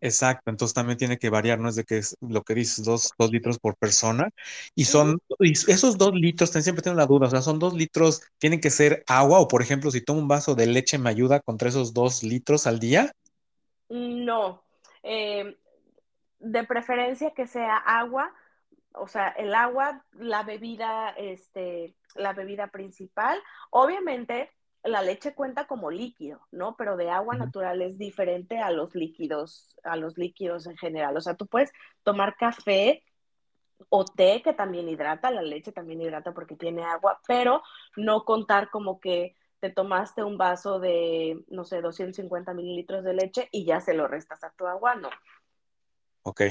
[0.00, 3.12] Exacto, entonces también tiene que variar, no es de que es lo que dices, dos,
[3.18, 4.30] dos litros por persona.
[4.74, 8.22] Y son, y esos dos litros, siempre tengo la duda, o sea, son dos litros,
[8.38, 11.40] tienen que ser agua, o por ejemplo, si tomo un vaso de leche, ¿me ayuda
[11.40, 13.12] contra esos dos litros al día?
[13.88, 14.62] No,
[15.02, 15.56] eh,
[16.38, 18.32] de preferencia que sea agua,
[18.92, 23.40] o sea, el agua, la bebida, este, la bebida principal.
[23.70, 24.50] Obviamente,
[24.84, 26.76] la leche cuenta como líquido, ¿no?
[26.76, 31.16] Pero de agua natural es diferente a los líquidos, a los líquidos en general.
[31.16, 31.72] O sea, tú puedes
[32.02, 33.02] tomar café
[33.88, 37.62] o té que también hidrata, la leche también hidrata porque tiene agua, pero
[37.96, 43.48] no contar como que te tomaste un vaso de, no sé, 250 mililitros de leche
[43.50, 45.10] y ya se lo restas a tu agua, no.
[46.22, 46.42] Ok,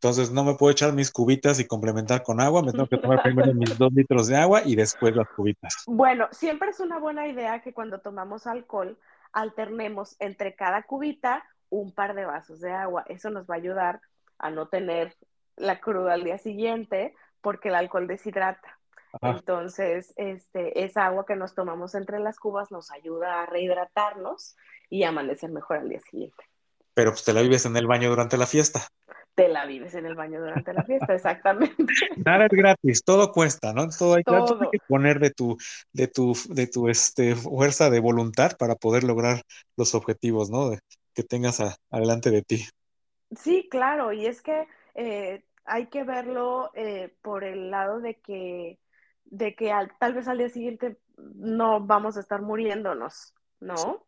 [0.00, 3.20] entonces no me puedo echar mis cubitas y complementar con agua, me tengo que tomar
[3.20, 5.82] primero mis dos litros de agua y después las cubitas.
[5.88, 8.96] Bueno, siempre es una buena idea que cuando tomamos alcohol
[9.32, 13.04] alternemos entre cada cubita un par de vasos de agua.
[13.08, 14.00] Eso nos va a ayudar
[14.38, 15.16] a no tener
[15.56, 18.78] la cruda al día siguiente porque el alcohol deshidrata.
[19.20, 24.54] Entonces, este, esa agua que nos tomamos entre las cubas nos ayuda a rehidratarnos
[24.90, 26.44] y amanecer mejor al día siguiente.
[26.94, 28.86] Pero pues te la vives en el baño durante la fiesta
[29.38, 31.76] te la vives en el baño durante la fiesta, exactamente.
[32.26, 33.88] Nada es gratis, todo cuesta, ¿no?
[33.88, 35.56] Todo hay, que poner de tu,
[35.92, 39.42] de tu, de tu este, fuerza de voluntad para poder lograr
[39.76, 40.72] los objetivos, ¿no?
[41.14, 42.64] que tengas adelante de ti.
[43.36, 44.66] Sí, claro, y es que
[44.96, 48.80] eh, hay que verlo eh, por el lado de que,
[49.26, 54.04] de que tal vez al día siguiente no vamos a estar muriéndonos, ¿no?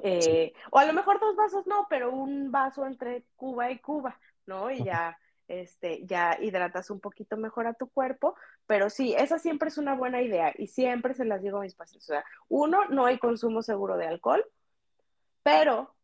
[0.00, 4.18] Eh, o a lo mejor dos vasos no, pero un vaso entre Cuba y Cuba,
[4.46, 4.70] ¿no?
[4.70, 5.18] Y ya,
[5.48, 8.36] este, ya hidratas un poquito mejor a tu cuerpo,
[8.66, 11.74] pero sí, esa siempre es una buena idea y siempre se las digo a mis
[11.74, 12.08] pacientes.
[12.10, 14.44] O sea, uno, no hay consumo seguro de alcohol,
[15.42, 15.94] pero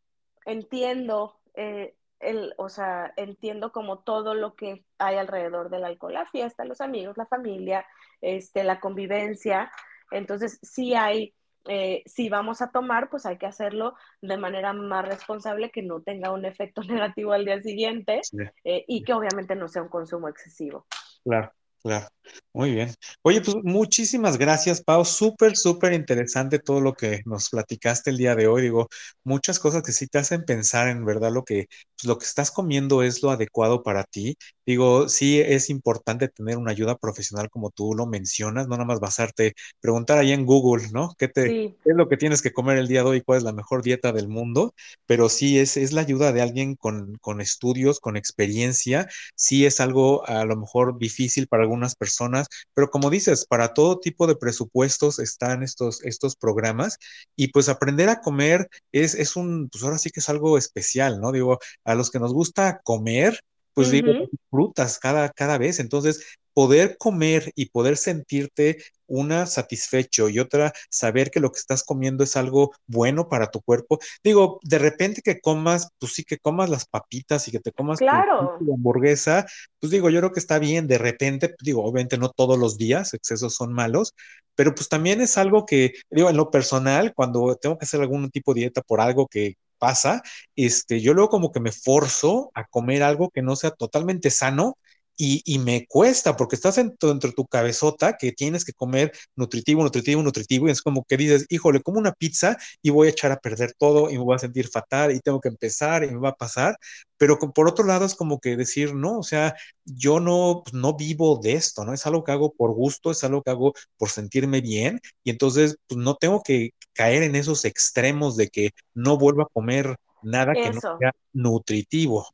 [0.45, 6.27] entiendo, eh, el, o sea, entiendo como todo lo que hay alrededor del alcohol, la
[6.27, 7.87] fiesta, los amigos, la familia,
[8.21, 9.71] este, la convivencia.
[10.11, 11.35] Entonces, sí hay
[11.67, 16.03] eh, si vamos a tomar, pues hay que hacerlo de manera más responsable, que no
[16.03, 18.21] tenga un efecto negativo al día siguiente
[18.65, 20.87] eh, y que obviamente no sea un consumo excesivo.
[21.25, 21.53] Claro.
[21.85, 22.09] Claro,
[22.53, 22.93] muy bien.
[23.23, 25.05] Oye, pues muchísimas gracias, Pau.
[25.05, 28.63] Súper, súper interesante todo lo que nos platicaste el día de hoy.
[28.63, 28.89] Digo,
[29.25, 31.67] muchas cosas que sí te hacen pensar en verdad lo que,
[31.97, 34.37] pues, lo que estás comiendo es lo adecuado para ti.
[34.65, 39.01] Digo, sí es importante tener una ayuda profesional como tú lo mencionas, no nada más
[39.01, 41.15] basarte, preguntar ahí en Google, ¿no?
[41.19, 43.21] ¿Qué, te, es lo que tienes que comer el día de hoy?
[43.23, 44.75] ¿Cuál es la mejor dieta del mundo?
[45.07, 49.09] Pero sí es, es la ayuda de alguien con, con estudios, con experiencia.
[49.35, 53.75] Sí es algo a lo mejor difícil para algún unas personas, pero como dices, para
[53.75, 56.99] todo tipo de presupuestos están estos, estos programas
[57.37, 61.21] y pues aprender a comer es, es un, pues ahora sí que es algo especial,
[61.21, 61.33] ¿no?
[61.33, 63.41] Digo, a los que nos gusta comer,
[63.75, 64.13] pues digo,
[64.51, 65.81] frutas cada, cada vez.
[65.81, 71.83] Entonces, poder comer y poder sentirte una satisfecho y otra saber que lo que estás
[71.85, 73.99] comiendo es algo bueno para tu cuerpo.
[74.23, 77.99] Digo, de repente que comas, pues sí que comas las papitas y que te comas
[77.99, 78.57] claro.
[78.59, 79.47] tu, hamburguesa,
[79.81, 83.15] pues digo, yo creo que está bien, de repente, digo, obviamente no todos los días,
[83.15, 84.15] excesos son malos,
[84.55, 88.31] pero pues también es algo que, digo, en lo personal, cuando tengo que hacer algún
[88.31, 90.23] tipo de dieta por algo que pasa,
[90.57, 94.79] este, yo luego como que me forzo a comer algo que no sea totalmente sano
[95.17, 100.23] y, me cuesta porque estás dentro, de tu cabezota que tienes que comer nutritivo, nutritivo,
[100.23, 103.39] nutritivo y es como que dices, híjole, como una pizza y voy a echar a
[103.39, 106.31] perder todo y me voy a sentir fatal y tengo que empezar y me va
[106.31, 106.77] a pasar,
[107.17, 109.55] pero por otro lado es como que decir, no, o sea,
[109.85, 111.93] yo no, pues, no vivo de esto, ¿no?
[111.95, 115.77] Es algo que hago por gusto, es algo que hago por sentirme bien y entonces
[115.87, 120.55] pues, no tengo que caer en esos extremos de que no vuelva a comer nada
[120.55, 122.34] que no sea nutritivo.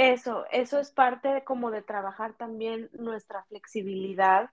[0.00, 4.48] Eso, eso es parte de como de trabajar también nuestra flexibilidad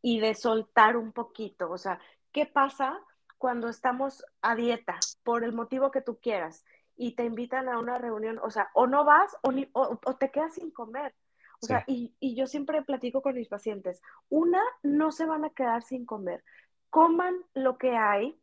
[0.00, 1.72] y de soltar un poquito.
[1.72, 1.98] O sea,
[2.30, 3.00] ¿qué pasa
[3.36, 6.64] cuando estamos a dieta por el motivo que tú quieras
[6.96, 8.38] y te invitan a una reunión?
[8.44, 11.12] O sea, o no vas o, ni, o, o te quedas sin comer.
[11.60, 15.50] O sea, y, y, yo siempre platico con mis pacientes, una, no se van a
[15.50, 16.44] quedar sin comer,
[16.90, 18.40] coman lo que hay,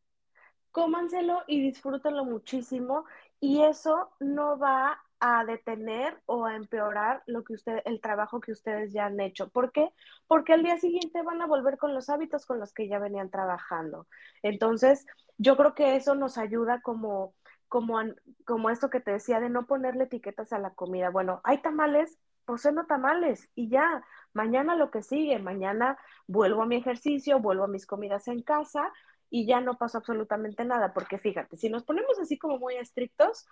[0.72, 3.05] cómanselo y disfrútenlo muchísimo
[3.39, 8.51] y eso no va a detener o a empeorar lo que usted, el trabajo que
[8.51, 9.49] ustedes ya han hecho.
[9.49, 9.89] ¿Por qué?
[10.28, 13.30] Porque al día siguiente van a volver con los hábitos con los que ya venían
[13.30, 14.07] trabajando.
[14.43, 15.05] Entonces,
[15.38, 17.34] yo creo que eso nos ayuda como,
[17.67, 17.99] como,
[18.45, 21.09] como esto que te decía de no ponerle etiquetas a la comida.
[21.09, 24.03] Bueno, hay tamales, pues no tamales y ya,
[24.34, 25.97] mañana lo que sigue, mañana
[26.28, 28.91] vuelvo a mi ejercicio, vuelvo a mis comidas en casa
[29.30, 33.45] y ya no pasa absolutamente nada, porque fíjate, si nos ponemos así como muy estrictos,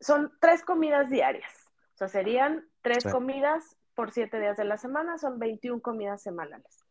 [0.00, 1.66] son tres comidas diarias.
[1.94, 3.10] O sea, serían tres sí.
[3.10, 6.84] comidas por siete días de la semana, son 21 comidas semanales.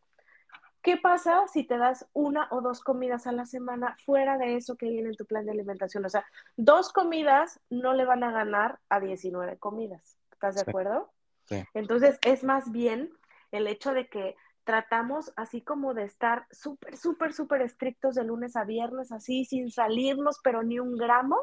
[0.82, 4.76] ¿Qué pasa si te das una o dos comidas a la semana fuera de eso
[4.76, 6.06] que viene en tu plan de alimentación?
[6.06, 6.26] O sea,
[6.58, 10.18] dos comidas no le van a ganar a 19 comidas.
[10.32, 10.70] ¿Estás de sí.
[10.70, 11.12] acuerdo?
[11.46, 11.64] Sí.
[11.74, 13.10] Entonces, es más bien
[13.52, 14.36] el hecho de que
[14.66, 19.72] tratamos así como de estar súper, súper, súper estrictos de lunes a viernes, así sin
[19.72, 21.38] salirnos, pero ni un gramo,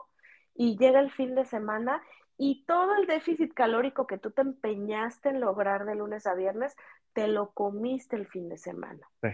[0.55, 2.03] y llega el fin de semana
[2.37, 6.75] y todo el déficit calórico que tú te empeñaste en lograr de lunes a viernes,
[7.13, 9.07] te lo comiste el fin de semana.
[9.23, 9.29] Sí.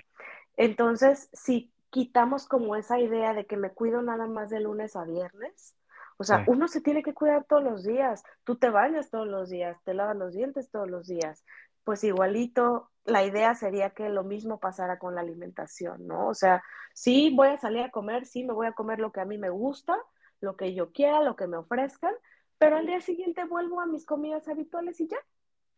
[0.57, 5.05] Entonces, si quitamos como esa idea de que me cuido nada más de lunes a
[5.05, 5.77] viernes,
[6.19, 6.45] o sea, sí.
[6.49, 9.95] uno se tiene que cuidar todos los días, tú te bañas todos los días, te
[9.95, 11.45] lavas los dientes todos los días,
[11.85, 16.27] pues igualito la idea sería que lo mismo pasara con la alimentación, ¿no?
[16.27, 16.63] O sea,
[16.93, 19.39] sí voy a salir a comer, sí me voy a comer lo que a mí
[19.39, 19.97] me gusta,
[20.41, 22.15] lo que yo quiera, lo que me ofrezcan,
[22.59, 25.19] pero al día siguiente vuelvo a mis comidas habituales y ya.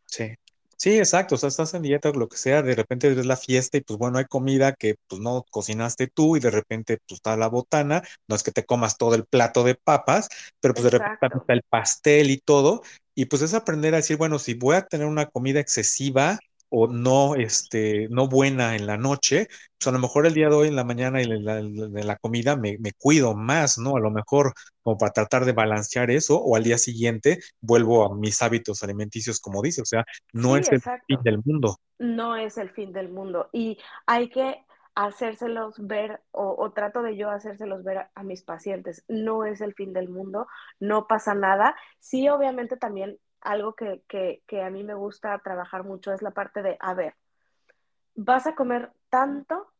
[0.05, 0.35] Sí.
[0.77, 3.75] Sí, exacto, o sea, estás en dieta, lo que sea, de repente es la fiesta
[3.75, 7.35] y pues bueno, hay comida que pues no cocinaste tú y de repente pues está
[7.35, 10.29] la botana, no es que te comas todo el plato de papas,
[10.61, 11.03] pero pues exacto.
[11.03, 12.81] de repente está el pastel y todo,
[13.13, 16.39] y pues es aprender a decir, bueno, si voy a tener una comida excesiva,
[16.69, 19.47] o no, este, no buena en la noche,
[19.77, 22.15] pues a lo mejor el día de hoy en la mañana y en la, la
[22.17, 23.95] comida me, me, cuido más, ¿no?
[23.95, 28.15] A lo mejor como para tratar de balancear eso, o al día siguiente vuelvo a
[28.15, 31.05] mis hábitos alimenticios, como dice, o sea, no sí, es exacto.
[31.07, 31.77] el fin del mundo.
[31.97, 33.49] No es el fin del mundo.
[33.51, 34.63] Y hay que
[34.95, 39.03] hacérselos ver, o, o, trato de yo hacérselos ver a, a, mis pacientes.
[39.07, 40.47] No es el fin del mundo,
[40.79, 41.75] no pasa nada.
[41.99, 46.31] Sí, obviamente también algo que, que, que, a mí me gusta trabajar mucho es la
[46.31, 47.15] parte de, a ver,
[48.15, 49.71] vas a comer tanto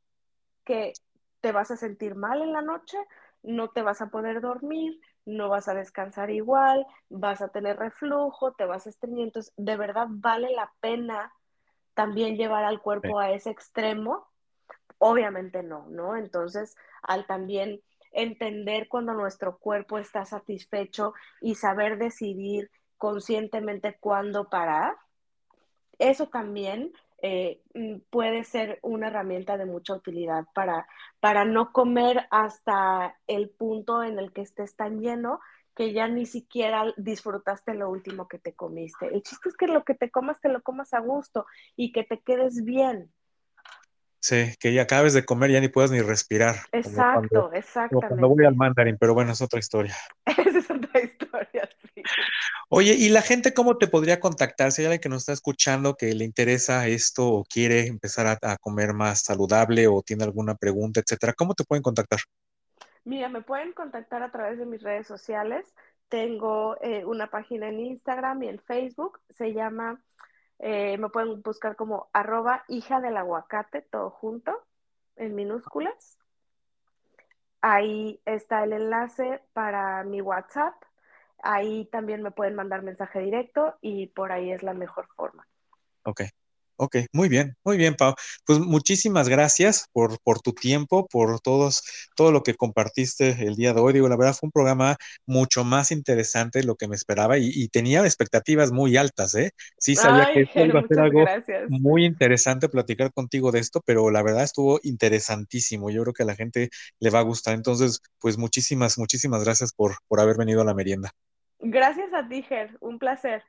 [0.64, 0.93] que
[1.41, 2.97] te vas a sentir mal en la noche,
[3.43, 8.53] no te vas a poder dormir, no vas a descansar igual, vas a tener reflujo,
[8.53, 9.26] te vas a estreñir.
[9.28, 11.34] Entonces, de verdad vale la pena
[11.93, 14.28] también llevar al cuerpo a ese extremo.
[14.97, 16.16] Obviamente no, ¿no?
[16.18, 17.82] Entonces, al también
[18.12, 22.70] entender cuando nuestro cuerpo está satisfecho y saber decidir
[23.00, 24.95] conscientemente cuándo parar,
[25.97, 30.88] eso también eh, mm, puede ser una herramienta de mucha utilidad para,
[31.20, 35.39] para no comer hasta el punto en el que estés tan lleno
[35.76, 39.08] que ya ni siquiera disfrutaste lo último que te comiste.
[39.08, 41.45] El chiste es que lo que te comas te lo comas a gusto
[41.76, 43.12] y que te quedes bien.
[44.22, 46.56] Sí, que ya acabes de comer ya ni puedas ni respirar.
[46.74, 48.08] Exacto, exactamente.
[48.08, 49.95] cuando voy al mandarín, pero bueno, es otra historia.
[50.26, 52.04] Esa es otra historia, sí.
[52.72, 54.72] Oye, ¿y la gente cómo te podría contactar?
[54.72, 58.58] Si hay alguien que nos está escuchando que le interesa esto o quiere empezar a,
[58.58, 62.20] comer más saludable o tiene alguna pregunta, etcétera, ¿cómo te pueden contactar?
[63.06, 65.66] Mira, me pueden contactar a través de mis redes sociales.
[66.10, 69.20] Tengo eh, una página en Instagram y en Facebook.
[69.36, 70.00] Se llama
[70.60, 74.62] eh, me pueden buscar como arroba hija del aguacate, todo junto,
[75.16, 76.20] en minúsculas.
[77.62, 80.76] Ahí está el enlace para mi WhatsApp.
[81.44, 85.48] Ahí también me pueden mandar mensaje directo y por ahí es la mejor forma.
[86.04, 86.22] Ok,
[86.82, 88.16] Ok, muy bien, muy bien, Pau.
[88.46, 91.84] Pues muchísimas gracias por, por tu tiempo, por todos,
[92.16, 93.92] todo lo que compartiste el día de hoy.
[93.94, 97.50] Digo, la verdad fue un programa mucho más interesante de lo que me esperaba y,
[97.54, 99.52] y tenía expectativas muy altas, ¿eh?
[99.78, 101.68] Sí sabía Ay, que iba a ser algo gracias.
[101.68, 105.90] muy interesante platicar contigo de esto, pero la verdad estuvo interesantísimo.
[105.92, 106.70] Yo creo que a la gente
[107.00, 107.56] le va a gustar.
[107.56, 111.12] Entonces, pues muchísimas, muchísimas gracias por, por haber venido a la merienda.
[111.60, 112.78] Gracias a ti, Ger.
[112.80, 113.43] Un placer.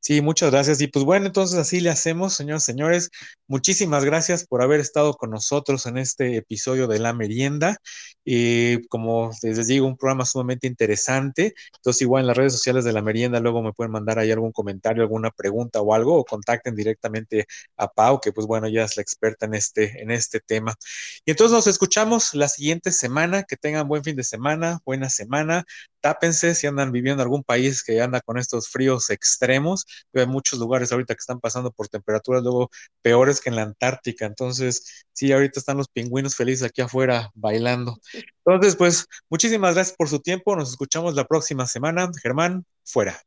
[0.00, 0.80] Sí, muchas gracias.
[0.80, 3.10] Y pues bueno, entonces así le hacemos, señores, señores.
[3.46, 7.76] Muchísimas gracias por haber estado con nosotros en este episodio de La Merienda.
[8.24, 11.54] Y como les digo, un programa sumamente interesante.
[11.76, 14.52] Entonces, igual en las redes sociales de La Merienda, luego me pueden mandar ahí algún
[14.52, 18.96] comentario, alguna pregunta o algo, o contacten directamente a Pau, que pues bueno, ya es
[18.96, 20.74] la experta en este, en este tema.
[21.24, 23.42] Y entonces nos escuchamos la siguiente semana.
[23.44, 25.64] Que tengan buen fin de semana, buena semana.
[26.00, 30.58] Tápense si andan viviendo en algún país que anda con estos fríos extremos hay muchos
[30.58, 32.70] lugares ahorita que están pasando por temperaturas luego
[33.02, 34.26] peores que en la Antártica.
[34.26, 37.96] Entonces, sí, ahorita están los pingüinos felices aquí afuera bailando.
[38.44, 40.56] Entonces, pues, muchísimas gracias por su tiempo.
[40.56, 42.10] Nos escuchamos la próxima semana.
[42.22, 43.20] Germán, fuera.